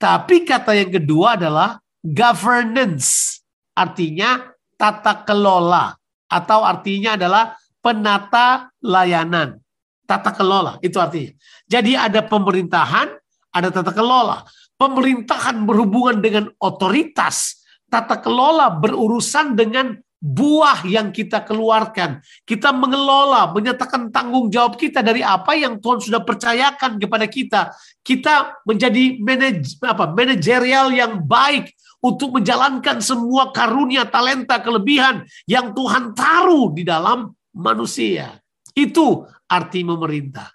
[0.00, 3.38] Tapi kata yang kedua adalah governance.
[3.76, 4.48] Artinya
[4.80, 5.92] tata kelola.
[6.24, 7.52] Atau artinya adalah
[7.84, 9.60] penata layanan.
[10.08, 11.36] Tata kelola, itu artinya.
[11.68, 13.08] Jadi ada pemerintahan,
[13.52, 14.42] ada tata kelola.
[14.74, 22.20] Pemerintahan berhubungan dengan otoritas, tata kelola berurusan dengan buah yang kita keluarkan.
[22.44, 27.72] Kita mengelola, menyatakan tanggung jawab kita dari apa yang Tuhan sudah percayakan kepada kita.
[28.04, 31.72] Kita menjadi manaj, apa, manajerial yang baik
[32.04, 38.36] untuk menjalankan semua karunia, talenta, kelebihan yang Tuhan taruh di dalam manusia.
[38.76, 40.52] Itu arti memerintah.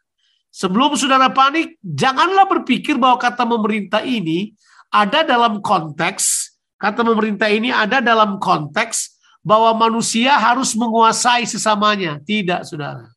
[0.54, 4.56] Sebelum saudara panik, janganlah berpikir bahwa kata memerintah ini
[4.88, 9.15] ada dalam konteks, kata memerintah ini ada dalam konteks
[9.46, 12.18] bahwa manusia harus menguasai sesamanya.
[12.18, 13.14] Tidak, saudara.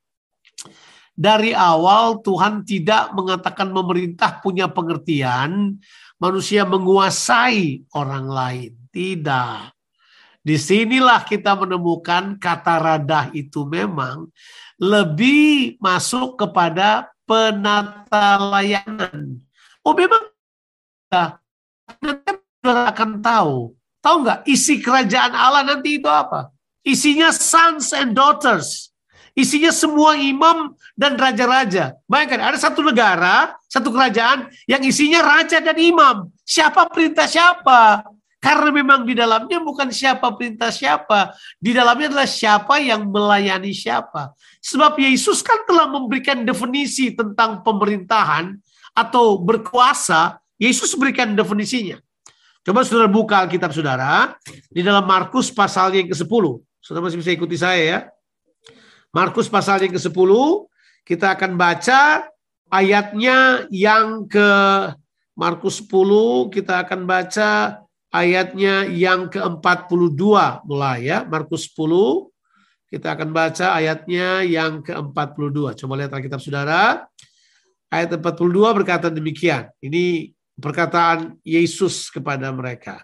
[1.19, 5.81] Dari awal Tuhan tidak mengatakan memerintah punya pengertian,
[6.21, 8.73] manusia menguasai orang lain.
[8.93, 9.73] Tidak.
[10.45, 14.31] Di sinilah kita menemukan kata radah itu memang
[14.79, 19.43] lebih masuk kepada penata layanan.
[19.83, 20.23] Oh memang
[21.11, 23.78] saudara akan tahu.
[24.09, 26.49] Tahu nggak isi kerajaan Allah nanti itu apa?
[26.81, 28.89] Isinya sons and daughters.
[29.37, 31.93] Isinya semua imam dan raja-raja.
[32.09, 36.33] Bayangkan ada satu negara, satu kerajaan yang isinya raja dan imam.
[36.41, 38.01] Siapa perintah siapa?
[38.41, 41.37] Karena memang di dalamnya bukan siapa perintah siapa.
[41.61, 44.33] Di dalamnya adalah siapa yang melayani siapa.
[44.65, 48.57] Sebab Yesus kan telah memberikan definisi tentang pemerintahan
[48.97, 50.41] atau berkuasa.
[50.57, 52.01] Yesus berikan definisinya.
[52.69, 54.37] Coba saudara buka Alkitab saudara.
[54.69, 56.45] Di dalam Markus pasal yang ke-10.
[56.85, 58.01] Saudara masih bisa ikuti saya ya.
[59.09, 60.33] Markus pasal yang ke-10.
[61.01, 62.29] Kita akan baca
[62.69, 64.45] ayatnya yang ke
[65.33, 66.53] Markus 10.
[66.53, 67.81] Kita akan baca
[68.13, 70.21] ayatnya yang ke-42
[70.69, 71.25] mulai ya.
[71.25, 72.29] Markus 10
[72.93, 75.73] kita akan baca ayatnya yang ke-42.
[75.73, 77.09] Coba lihat Alkitab Saudara.
[77.89, 79.73] Ayat 42 berkata demikian.
[79.81, 83.03] Ini perkataan Yesus kepada mereka.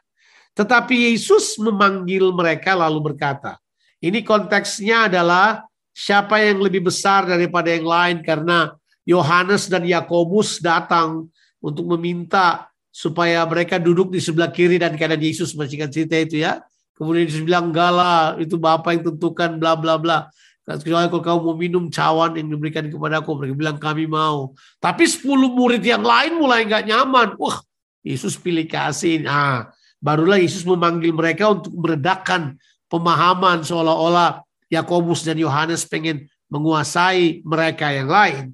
[0.54, 3.58] Tetapi Yesus memanggil mereka lalu berkata,
[3.98, 8.74] ini konteksnya adalah siapa yang lebih besar daripada yang lain karena
[9.06, 11.30] Yohanes dan Yakobus datang
[11.62, 16.62] untuk meminta supaya mereka duduk di sebelah kiri dan kanan Yesus masihkan cerita itu ya.
[16.94, 20.30] Kemudian Yesus bilang enggak itu Bapak yang tentukan bla bla bla.
[20.64, 23.36] Kecuali kalau kamu mau minum cawan yang diberikan kepada aku.
[23.36, 24.56] Mereka bilang kami mau.
[24.80, 27.36] Tapi 10 murid yang lain mulai enggak nyaman.
[27.36, 27.60] Wah
[28.00, 29.28] Yesus pilih kasih.
[29.28, 29.68] Nah,
[30.00, 32.56] barulah Yesus memanggil mereka untuk meredakan
[32.88, 34.40] pemahaman seolah-olah
[34.72, 38.44] Yakobus dan Yohanes pengen menguasai mereka yang lain.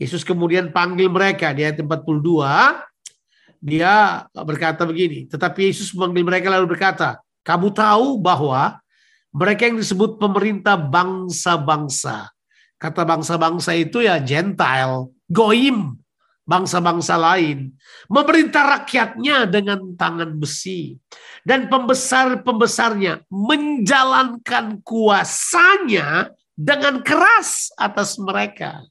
[0.00, 2.88] Yesus kemudian panggil mereka di ayat 42
[3.60, 8.79] dia berkata begini, tetapi Yesus memanggil mereka lalu berkata, kamu tahu bahwa
[9.30, 12.30] mereka yang disebut pemerintah bangsa-bangsa.
[12.80, 16.00] Kata bangsa-bangsa itu ya Gentile, Goim,
[16.48, 17.76] bangsa-bangsa lain.
[18.08, 20.96] Memerintah rakyatnya dengan tangan besi.
[21.44, 28.84] Dan pembesar-pembesarnya menjalankan kuasanya dengan keras atas mereka.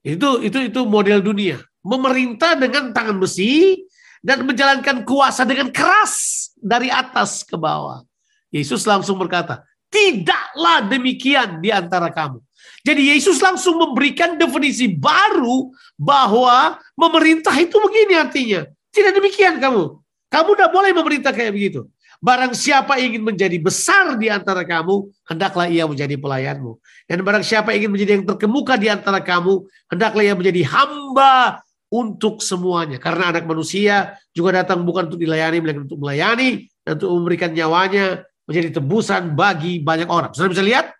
[0.00, 3.84] Itu itu itu model dunia memerintah dengan tangan besi
[4.20, 8.04] dan menjalankan kuasa dengan keras dari atas ke bawah.
[8.50, 12.38] Yesus langsung berkata, tidaklah demikian di antara kamu.
[12.86, 18.64] Jadi Yesus langsung memberikan definisi baru bahwa memerintah itu begini artinya.
[18.90, 20.00] Tidak demikian kamu.
[20.30, 21.80] Kamu tidak boleh memerintah kayak begitu.
[22.20, 26.76] Barang siapa ingin menjadi besar di antara kamu, hendaklah ia menjadi pelayanmu.
[27.08, 32.44] Dan barang siapa ingin menjadi yang terkemuka di antara kamu, hendaklah ia menjadi hamba untuk
[32.44, 33.00] semuanya.
[33.00, 38.24] Karena anak manusia juga datang bukan untuk dilayani, melainkan untuk melayani dan untuk memberikan nyawanya
[38.50, 40.34] menjadi tebusan bagi banyak orang.
[40.34, 40.90] Sudah bisa lihat?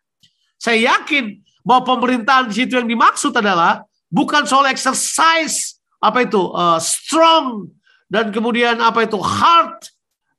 [0.54, 6.78] Saya yakin bahwa pemerintahan di situ yang dimaksud adalah bukan soal exercise apa itu uh,
[6.78, 7.68] strong
[8.06, 9.82] dan kemudian apa itu hard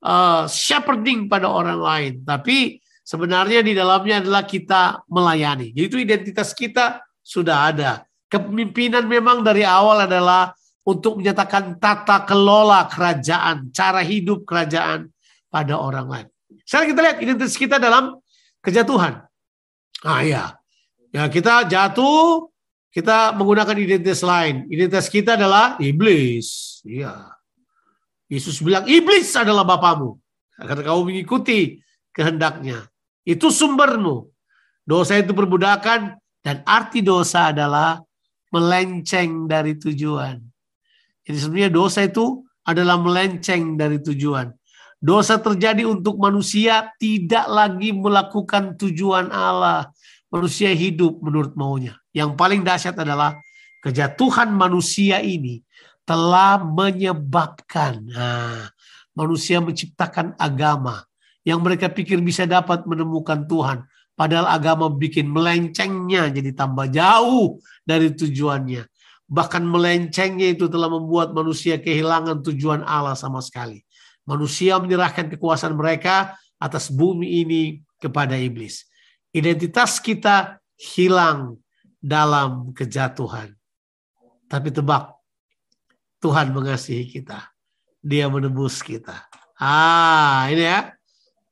[0.02, 5.76] uh, shepherding pada orang lain, tapi sebenarnya di dalamnya adalah kita melayani.
[5.76, 7.92] Jadi itu identitas kita sudah ada
[8.32, 10.56] Kepemimpinan memang dari awal adalah
[10.88, 15.12] untuk menyatakan tata kelola kerajaan, cara hidup kerajaan
[15.52, 16.28] pada orang lain.
[16.72, 18.16] Sekarang kita lihat identitas kita dalam
[18.64, 19.28] kejatuhan.
[20.08, 20.56] Ah ya,
[21.12, 22.48] ya kita jatuh,
[22.96, 24.72] kita menggunakan identitas lain.
[24.72, 26.80] Identitas kita adalah iblis.
[26.88, 27.28] Iya.
[28.32, 30.16] Yesus bilang iblis adalah bapamu.
[30.56, 31.84] Karena kamu mengikuti
[32.16, 32.88] kehendaknya.
[33.28, 34.32] Itu sumbermu.
[34.88, 38.00] Dosa itu perbudakan dan arti dosa adalah
[38.48, 40.40] melenceng dari tujuan.
[41.28, 44.48] Jadi sebenarnya dosa itu adalah melenceng dari tujuan.
[45.02, 49.90] Dosa terjadi untuk manusia tidak lagi melakukan tujuan Allah.
[50.30, 51.98] Manusia hidup menurut maunya.
[52.14, 53.42] Yang paling dahsyat adalah
[53.82, 55.66] kejatuhan manusia ini
[56.06, 58.70] telah menyebabkan nah,
[59.12, 61.04] Manusia menciptakan agama
[61.44, 63.84] yang mereka pikir bisa dapat menemukan Tuhan.
[64.16, 68.86] Padahal agama bikin melencengnya jadi tambah jauh dari tujuannya.
[69.28, 73.84] Bahkan melencengnya itu telah membuat manusia kehilangan tujuan Allah sama sekali.
[74.26, 77.62] Manusia menyerahkan kekuasaan mereka atas bumi ini
[77.98, 78.86] kepada iblis.
[79.34, 81.58] Identitas kita hilang
[81.98, 83.54] dalam kejatuhan.
[84.46, 85.16] Tapi tebak,
[86.22, 87.50] Tuhan mengasihi kita.
[88.02, 89.30] Dia menebus kita.
[89.58, 90.94] Ah, ini ya.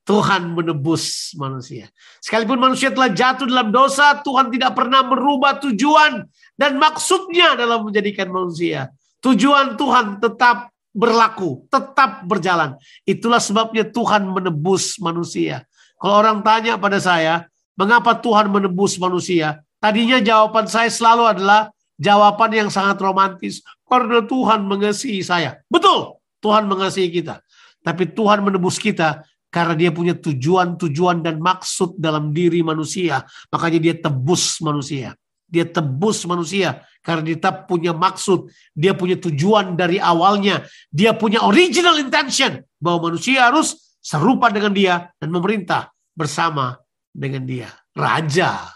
[0.09, 1.85] Tuhan menebus manusia.
[2.17, 6.25] Sekalipun manusia telah jatuh dalam dosa, Tuhan tidak pernah merubah tujuan
[6.57, 8.89] dan maksudnya dalam menjadikan manusia.
[9.21, 12.75] Tujuan Tuhan tetap berlaku, tetap berjalan.
[13.07, 15.63] Itulah sebabnya Tuhan menebus manusia.
[15.95, 17.47] Kalau orang tanya pada saya,
[17.79, 19.63] mengapa Tuhan menebus manusia?
[19.79, 23.63] Tadinya jawaban saya selalu adalah jawaban yang sangat romantis.
[23.87, 25.59] Karena Tuhan mengasihi saya.
[25.71, 27.39] Betul, Tuhan mengasihi kita.
[27.79, 33.23] Tapi Tuhan menebus kita karena dia punya tujuan-tujuan dan maksud dalam diri manusia.
[33.51, 35.15] Makanya dia tebus manusia.
[35.49, 38.53] Dia tebus manusia karena dia punya maksud.
[38.77, 40.63] Dia punya tujuan dari awalnya.
[40.93, 46.77] Dia punya original intention bahwa manusia harus serupa dengan dia dan memerintah bersama
[47.09, 47.73] dengan dia.
[47.97, 48.69] Raja.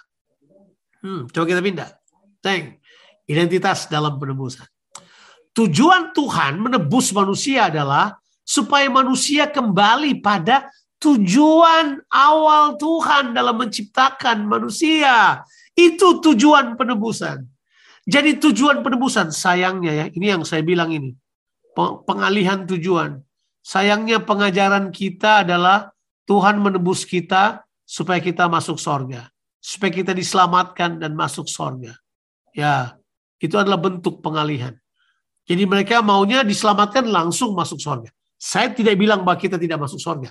[0.99, 1.89] Hmm, coba kita pindah.
[2.43, 2.82] Thank.
[3.30, 4.67] Identitas dalam penebusan.
[5.53, 10.67] Tujuan Tuhan menebus manusia adalah supaya manusia kembali pada
[10.99, 15.43] tujuan awal Tuhan dalam menciptakan manusia.
[15.74, 17.49] Itu tujuan penebusan.
[18.03, 21.15] Jadi tujuan penebusan, sayangnya ya, ini yang saya bilang ini.
[22.05, 23.24] Pengalihan tujuan.
[23.63, 25.95] Sayangnya pengajaran kita adalah
[26.28, 29.32] Tuhan menebus kita supaya kita masuk sorga.
[29.63, 31.95] Supaya kita diselamatkan dan masuk sorga.
[32.51, 32.99] Ya,
[33.39, 34.76] itu adalah bentuk pengalihan.
[35.47, 38.11] Jadi mereka maunya diselamatkan langsung masuk sorga.
[38.36, 40.28] Saya tidak bilang bahwa kita tidak masuk sorga.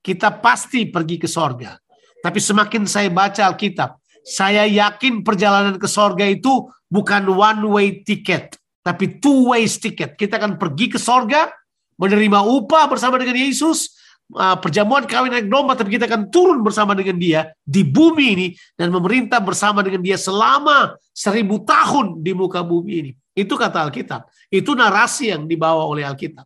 [0.00, 1.76] Kita pasti pergi ke sorga.
[2.24, 8.56] Tapi semakin saya baca Alkitab, saya yakin perjalanan ke sorga itu bukan one way ticket,
[8.84, 10.18] tapi two way ticket.
[10.18, 11.48] Kita akan pergi ke sorga,
[11.96, 13.96] menerima upah bersama dengan Yesus,
[14.36, 18.46] uh, perjamuan kawin naik domba, tapi kita akan turun bersama dengan dia di bumi ini
[18.76, 23.12] dan memerintah bersama dengan dia selama seribu tahun di muka bumi ini.
[23.34, 24.26] Itu kata Alkitab.
[24.50, 26.44] Itu narasi yang dibawa oleh Alkitab.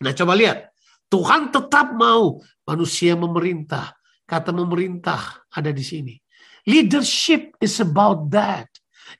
[0.00, 0.70] Nah coba lihat,
[1.10, 3.92] Tuhan tetap mau manusia memerintah.
[4.24, 6.14] Kata memerintah ada di sini.
[6.68, 8.68] Leadership is about that.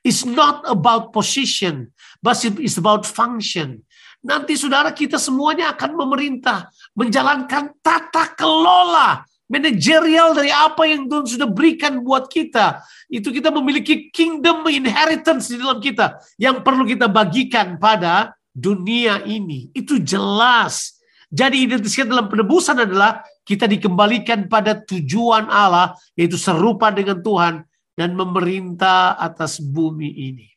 [0.01, 3.85] It's not about position, but it's about function.
[4.21, 11.49] Nanti saudara kita semuanya akan memerintah, menjalankan tata kelola manajerial dari apa yang Tuhan sudah
[11.51, 12.79] berikan buat kita.
[13.11, 19.67] Itu kita memiliki kingdom inheritance di dalam kita yang perlu kita bagikan pada dunia ini.
[19.75, 21.00] Itu jelas.
[21.31, 27.63] Jadi identitas dalam penebusan adalah kita dikembalikan pada tujuan Allah, yaitu serupa dengan Tuhan
[27.95, 30.51] dan memerintah atas bumi ini.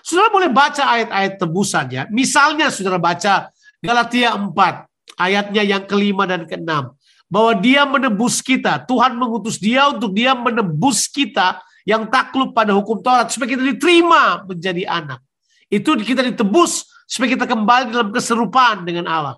[0.00, 2.02] Saudara boleh baca ayat-ayat tebusan ya.
[2.08, 3.52] Misalnya saudara baca
[3.84, 6.96] Galatia 4, ayatnya yang kelima dan keenam.
[7.26, 13.02] Bahwa dia menebus kita, Tuhan mengutus dia untuk dia menebus kita yang takluk pada hukum
[13.02, 15.20] Taurat supaya kita diterima menjadi anak.
[15.66, 19.36] Itu kita ditebus supaya kita kembali dalam keserupaan dengan Allah.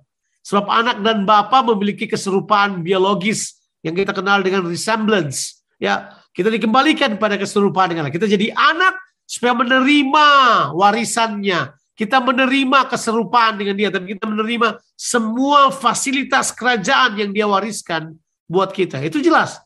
[0.49, 5.61] Sebab anak dan bapa memiliki keserupaan biologis yang kita kenal dengan resemblance.
[5.77, 8.17] Ya, kita dikembalikan pada keserupaan dengan Allah.
[8.17, 8.97] Kita jadi anak
[9.29, 10.27] supaya menerima
[10.73, 11.77] warisannya.
[11.93, 18.17] Kita menerima keserupaan dengan dia, tapi kita menerima semua fasilitas kerajaan yang dia wariskan
[18.49, 19.05] buat kita.
[19.05, 19.61] Itu jelas.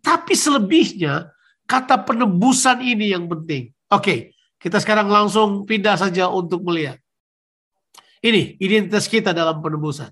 [0.00, 1.28] Tapi selebihnya,
[1.68, 3.74] kata penebusan ini yang penting.
[3.92, 6.96] Oke, kita sekarang langsung pindah saja untuk melihat.
[8.24, 10.08] Ini identitas kita dalam penebusan.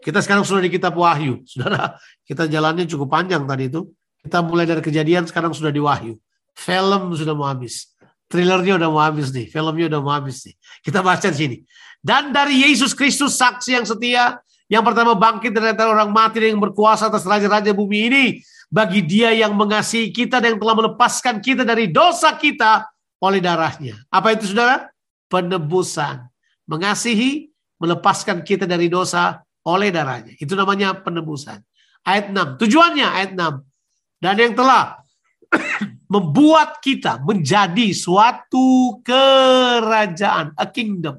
[0.00, 1.44] Kita sekarang sudah di kitab Wahyu.
[1.50, 3.86] Saudara, kita jalannya cukup panjang tadi itu.
[4.20, 6.16] Kita mulai dari kejadian, sekarang sudah di Wahyu.
[6.56, 7.88] Film sudah mau habis.
[8.28, 9.48] Thrillernya udah mau habis nih.
[9.48, 10.54] Filmnya udah mau habis nih.
[10.84, 11.56] Kita baca di sini.
[12.00, 14.38] Dan dari Yesus Kristus saksi yang setia,
[14.70, 18.24] yang pertama bangkit dari antara orang mati dan yang berkuasa atas raja-raja bumi ini.
[18.70, 22.86] Bagi dia yang mengasihi kita dan yang telah melepaskan kita dari dosa kita
[23.18, 23.98] oleh darahnya.
[24.06, 24.86] Apa itu saudara?
[25.26, 26.29] Penebusan
[26.70, 27.50] mengasihi,
[27.82, 30.38] melepaskan kita dari dosa oleh darahnya.
[30.38, 31.58] Itu namanya penebusan.
[32.06, 32.62] Ayat 6.
[32.62, 34.22] Tujuannya ayat 6.
[34.22, 35.02] Dan yang telah
[36.14, 41.18] membuat kita menjadi suatu kerajaan, a kingdom.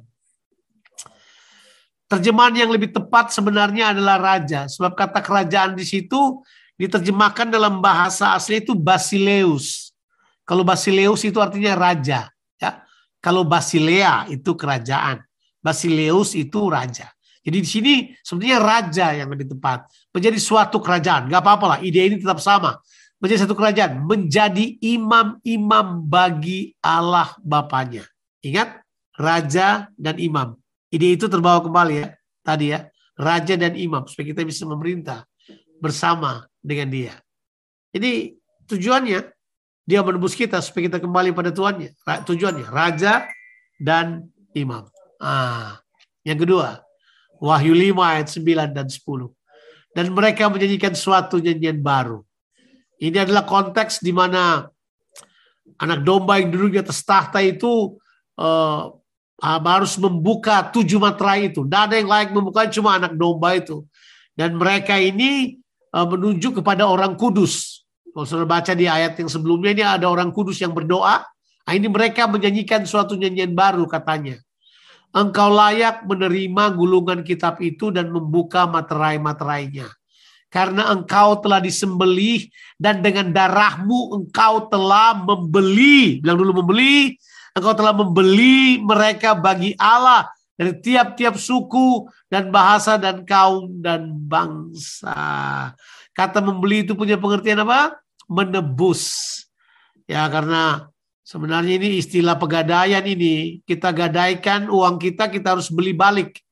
[2.08, 6.43] Terjemahan yang lebih tepat sebenarnya adalah raja, sebab kata kerajaan di situ
[6.76, 9.95] diterjemahkan dalam bahasa asli itu basileus.
[10.43, 12.28] Kalau basileus itu artinya raja,
[12.60, 12.84] ya.
[13.24, 15.24] Kalau basilea itu kerajaan.
[15.62, 17.09] Basileus itu raja.
[17.41, 19.89] Jadi di sini sebenarnya raja yang lebih tepat.
[20.14, 21.26] Menjadi suatu kerajaan.
[21.30, 22.78] Gak apa-apa lah, ide ini tetap sama.
[23.18, 24.05] Menjadi satu kerajaan.
[24.05, 28.05] Menjadi imam-imam bagi Allah Bapaknya.
[28.45, 28.82] Ingat,
[29.18, 30.57] raja dan imam.
[30.93, 32.07] Ide itu terbawa kembali ya.
[32.45, 32.80] Tadi ya.
[33.18, 34.05] Raja dan imam.
[34.05, 35.26] Supaya kita bisa memerintah
[35.82, 37.14] bersama dengan dia.
[37.89, 38.38] Jadi
[38.70, 39.20] tujuannya
[39.82, 41.97] dia menembus kita supaya kita kembali pada tuannya.
[42.05, 43.26] Tujuannya raja
[43.82, 44.86] dan imam.
[45.22, 45.78] Ah,
[46.26, 46.82] yang kedua,
[47.38, 49.30] Wahyu 5 ayat 9 dan 10.
[49.94, 52.26] Dan mereka menyanyikan suatu nyanyian baru.
[52.98, 54.66] Ini adalah konteks di mana
[55.82, 57.98] anak domba yang duduk di atas tahta itu
[58.38, 58.94] uh,
[59.42, 61.66] harus membuka tujuh materai itu.
[61.66, 63.82] Tidak ada yang layak membuka cuma anak domba itu.
[64.38, 65.58] Dan mereka ini
[65.98, 67.86] uh, menunjuk kepada orang kudus.
[68.14, 71.26] Kalau saudara baca di ayat yang sebelumnya ini ada orang kudus yang berdoa.
[71.62, 74.38] Nah, ini mereka menyanyikan suatu nyanyian baru katanya.
[75.12, 79.91] Engkau layak menerima gulungan kitab itu dan membuka materai-materainya.
[80.51, 86.20] Karena engkau telah disembelih dan dengan darahmu engkau telah membeli.
[86.20, 87.16] Bilang dulu membeli.
[87.55, 95.72] Engkau telah membeli mereka bagi Allah dari tiap-tiap suku dan bahasa dan kaum dan bangsa.
[96.12, 97.99] Kata membeli itu punya pengertian apa?
[98.28, 99.28] Menebus.
[100.07, 100.91] Ya karena
[101.32, 106.44] Sebenarnya ini istilah pegadaian ini, kita gadaikan uang kita, kita harus beli balik.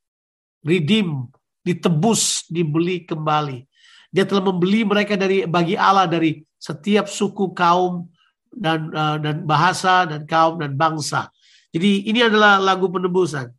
[0.64, 1.28] Redeem,
[1.68, 3.68] ditebus, dibeli kembali.
[4.08, 8.08] Dia telah membeli mereka dari bagi Allah dari setiap suku kaum
[8.56, 11.28] dan uh, dan bahasa dan kaum dan bangsa.
[11.76, 13.52] Jadi ini adalah lagu penebusan.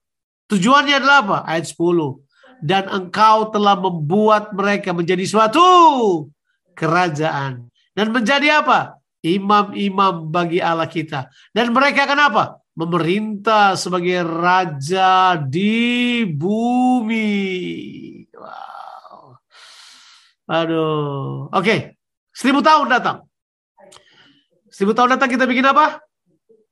[0.48, 1.38] Tujuannya adalah apa?
[1.44, 2.64] Ayat 10.
[2.64, 5.68] Dan engkau telah membuat mereka menjadi suatu
[6.72, 7.68] kerajaan.
[7.92, 8.99] Dan menjadi apa?
[9.20, 11.28] Imam-imam bagi Allah kita.
[11.52, 12.60] Dan mereka kenapa?
[12.72, 17.28] Memerintah sebagai raja di bumi.
[18.32, 19.36] Wow.
[20.48, 21.52] Aduh.
[21.52, 21.64] Oke.
[21.64, 21.80] Okay.
[22.32, 23.28] Seribu tahun datang.
[24.72, 26.00] Seribu tahun datang kita bikin apa?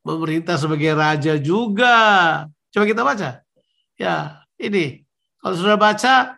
[0.07, 1.96] Memerintah sebagai raja juga.
[2.72, 3.30] Coba kita baca.
[4.01, 5.05] Ya, ini.
[5.38, 6.34] Kalau sudah baca,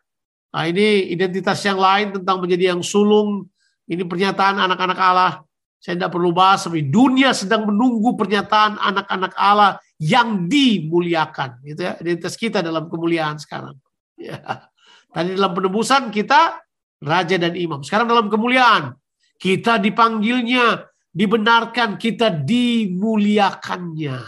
[0.51, 3.47] nah ini identitas yang lain tentang menjadi yang sulung.
[3.87, 5.33] Ini pernyataan anak-anak Allah
[5.81, 11.64] saya tidak perlu bahas, tapi dunia sedang menunggu pernyataan anak-anak Allah yang dimuliakan.
[11.64, 13.81] Gitu ya, identitas kita dalam kemuliaan sekarang.
[14.20, 14.68] Ya.
[15.09, 16.61] Tadi dalam penebusan kita
[17.01, 17.81] raja dan imam.
[17.81, 18.93] Sekarang dalam kemuliaan
[19.41, 20.85] kita dipanggilnya,
[21.16, 24.20] dibenarkan, kita dimuliakannya.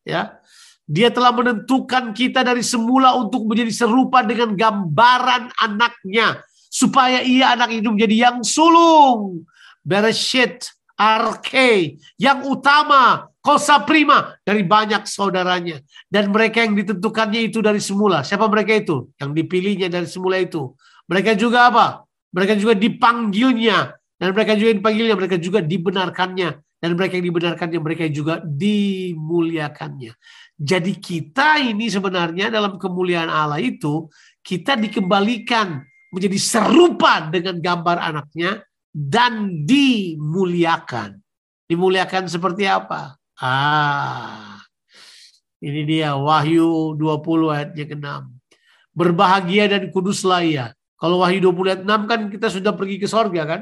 [0.00, 0.40] Ya,
[0.88, 6.40] dia telah menentukan kita dari semula untuk menjadi serupa dengan gambaran anaknya.
[6.72, 9.44] Supaya ia anak itu menjadi yang sulung.
[9.84, 15.78] Bereshit arke, yang utama, kosa prima dari banyak saudaranya.
[16.08, 18.24] Dan mereka yang ditentukannya itu dari semula.
[18.24, 19.12] Siapa mereka itu?
[19.20, 20.72] Yang dipilihnya dari semula itu.
[21.06, 21.86] Mereka juga apa?
[22.34, 23.94] Mereka juga dipanggilnya.
[24.16, 26.50] Dan mereka juga dipanggilnya, mereka juga dibenarkannya.
[26.80, 30.12] Dan mereka yang dibenarkannya, mereka juga dimuliakannya.
[30.56, 34.08] Jadi kita ini sebenarnya dalam kemuliaan Allah itu,
[34.40, 38.64] kita dikembalikan menjadi serupa dengan gambar anaknya
[38.96, 41.20] dan dimuliakan.
[41.68, 43.20] Dimuliakan seperti apa?
[43.36, 44.64] Ah,
[45.60, 48.08] ini dia Wahyu 20 ayatnya ke-6.
[48.96, 50.72] Berbahagia dan kuduslah ia.
[50.96, 53.60] Kalau Wahyu 20 ayat 6 kan kita sudah pergi ke sorga kan?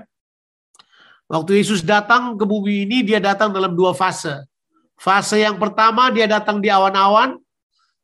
[1.26, 4.46] Waktu Yesus datang ke bumi ini, dia datang dalam dua fase.
[4.94, 7.40] Fase yang pertama, dia datang di awan-awan.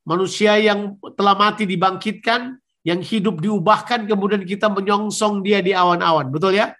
[0.02, 6.32] Manusia yang telah mati dibangkitkan, yang hidup diubahkan, kemudian kita menyongsong dia di awan-awan.
[6.32, 6.72] Betul ya?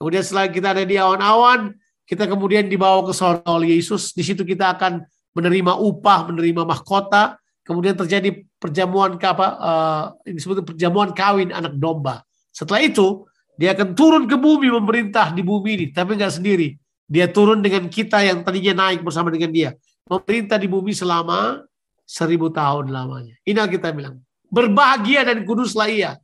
[0.00, 1.76] Kemudian setelah kita ada di awan-awan,
[2.08, 4.16] kita kemudian dibawa ke sorga oleh Yesus.
[4.16, 5.04] Di situ kita akan
[5.36, 7.36] menerima upah, menerima mahkota.
[7.60, 9.46] Kemudian terjadi perjamuan apa?
[9.60, 12.24] Uh, ini disebut perjamuan kawin anak domba.
[12.48, 13.28] Setelah itu,
[13.60, 16.80] dia akan turun ke bumi memerintah di bumi ini, tapi nggak sendiri.
[17.04, 19.70] Dia turun dengan kita yang tadinya naik bersama dengan dia.
[20.08, 21.60] Memerintah di bumi selama
[22.08, 23.36] seribu tahun lamanya.
[23.44, 24.16] Ini kita bilang.
[24.50, 26.18] Berbahagia dan kuduslah ia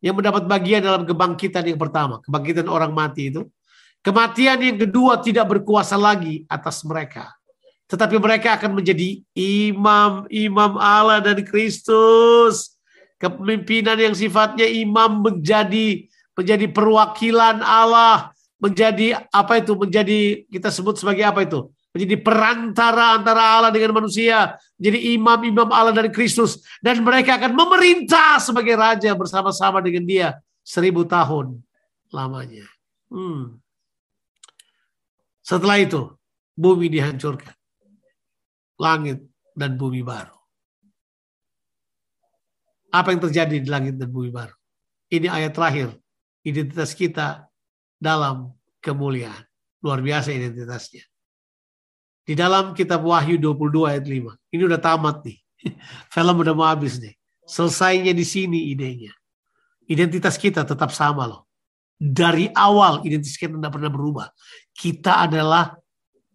[0.00, 3.44] yang mendapat bagian dalam kebangkitan yang pertama, kebangkitan orang mati itu.
[4.00, 7.28] Kematian yang kedua tidak berkuasa lagi atas mereka.
[7.84, 12.80] Tetapi mereka akan menjadi imam-imam Allah dan Kristus.
[13.20, 19.76] Kepemimpinan yang sifatnya imam menjadi menjadi perwakilan Allah, menjadi apa itu?
[19.76, 21.68] Menjadi kita sebut sebagai apa itu?
[21.90, 28.38] Menjadi perantara antara Allah dengan manusia, menjadi imam-imam Allah dari Kristus, dan mereka akan memerintah
[28.38, 30.28] sebagai raja bersama-sama dengan Dia
[30.62, 31.58] seribu tahun
[32.14, 32.66] lamanya.
[33.10, 33.58] Hmm.
[35.42, 36.14] Setelah itu,
[36.54, 37.54] bumi dihancurkan,
[38.78, 39.18] langit
[39.58, 40.38] dan bumi baru.
[42.90, 44.54] Apa yang terjadi di langit dan bumi baru?
[45.10, 45.94] Ini ayat terakhir.
[46.46, 47.50] Identitas kita
[47.98, 49.42] dalam kemuliaan.
[49.82, 51.09] Luar biasa identitasnya.
[52.30, 54.54] Di dalam kitab Wahyu 22 ayat 5.
[54.54, 55.42] Ini udah tamat nih.
[56.14, 57.10] Film udah mau habis nih.
[57.42, 59.10] Selesainya di sini idenya.
[59.90, 61.50] Identitas kita tetap sama loh.
[61.98, 64.30] Dari awal identitas kita tidak pernah berubah.
[64.70, 65.74] Kita adalah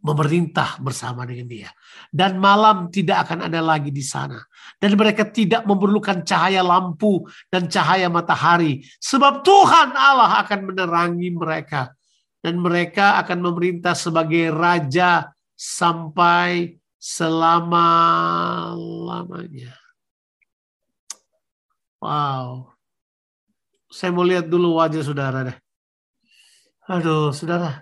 [0.03, 1.71] memerintah bersama dengan dia.
[2.11, 4.43] Dan malam tidak akan ada lagi di sana.
[4.75, 8.83] Dan mereka tidak memerlukan cahaya lampu dan cahaya matahari.
[8.99, 11.95] Sebab Tuhan Allah akan menerangi mereka.
[12.43, 19.71] Dan mereka akan memerintah sebagai raja sampai selama-lamanya.
[22.03, 22.75] Wow.
[23.89, 25.57] Saya mau lihat dulu wajah saudara deh.
[26.91, 27.81] Aduh, saudara.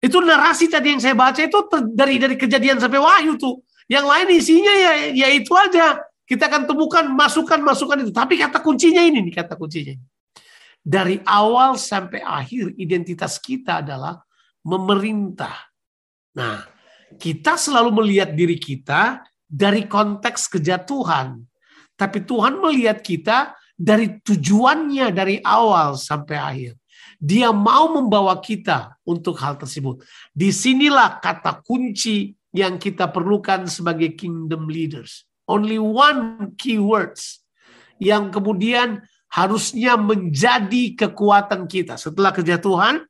[0.00, 1.56] Itu narasi tadi yang saya baca itu
[1.96, 3.64] dari dari kejadian sampai wahyu tuh.
[3.88, 5.96] Yang lain isinya ya ya itu aja.
[6.24, 8.12] Kita akan temukan masukan-masukan itu.
[8.12, 9.96] Tapi kata kuncinya ini nih kata kuncinya.
[10.84, 14.20] Dari awal sampai akhir identitas kita adalah
[14.64, 15.54] memerintah.
[16.34, 16.64] Nah,
[17.20, 21.44] kita selalu melihat diri kita dari konteks kejatuhan.
[21.94, 26.72] Tapi Tuhan melihat kita dari tujuannya dari awal sampai akhir.
[27.22, 30.02] Dia mau membawa kita untuk hal tersebut.
[30.34, 35.26] Di sinilah kata kunci yang kita perlukan sebagai kingdom leaders.
[35.46, 37.44] Only one key words
[38.02, 41.98] yang kemudian harusnya menjadi kekuatan kita.
[41.98, 43.02] Setelah kejatuhan,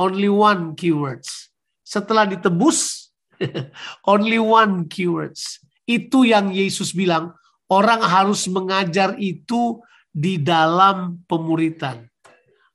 [0.00, 1.50] only one key words.
[1.84, 3.10] Setelah ditebus,
[4.12, 5.60] only one key words.
[5.84, 7.36] Itu yang Yesus bilang,
[7.68, 12.06] orang harus mengajar itu di dalam pemuritan.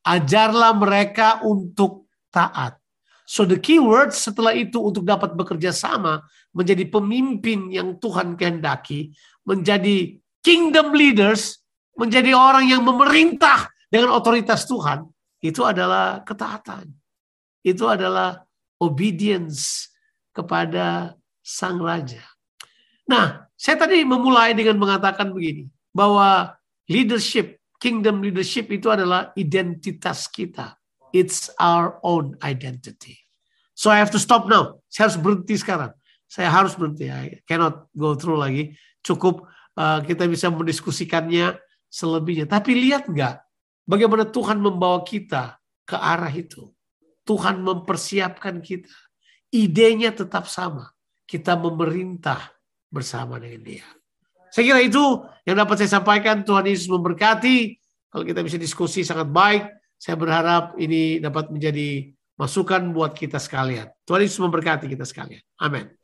[0.06, 2.78] Ajarlah mereka untuk taat.
[3.30, 9.14] So the key word setelah itu untuk dapat bekerja sama menjadi pemimpin yang Tuhan kehendaki,
[9.46, 11.62] menjadi kingdom leaders,
[11.94, 15.06] menjadi orang yang memerintah dengan otoritas Tuhan,
[15.46, 16.99] itu adalah ketaatan.
[17.66, 18.44] Itu adalah
[18.80, 19.92] obedience
[20.32, 22.24] kepada sang raja.
[23.10, 26.56] Nah, saya tadi memulai dengan mengatakan begini, bahwa
[26.88, 30.78] leadership kingdom leadership itu adalah identitas kita.
[31.10, 33.18] It's our own identity.
[33.74, 34.84] So I have to stop now.
[34.92, 35.92] Saya harus berhenti sekarang.
[36.30, 37.10] Saya harus berhenti.
[37.10, 38.78] I cannot go through lagi.
[39.02, 41.58] Cukup uh, kita bisa mendiskusikannya
[41.90, 42.46] selebihnya.
[42.46, 43.42] Tapi lihat nggak
[43.90, 45.58] bagaimana Tuhan membawa kita
[45.88, 46.70] ke arah itu.
[47.30, 48.90] Tuhan mempersiapkan kita.
[49.54, 50.90] Idenya tetap sama.
[51.30, 52.42] Kita memerintah
[52.90, 53.86] bersama dengan dia.
[54.50, 56.42] Saya kira itu yang dapat saya sampaikan.
[56.42, 57.78] Tuhan Yesus memberkati.
[58.10, 63.94] Kalau kita bisa diskusi sangat baik, saya berharap ini dapat menjadi masukan buat kita sekalian.
[64.10, 65.46] Tuhan Yesus memberkati kita sekalian.
[65.62, 65.99] Amin.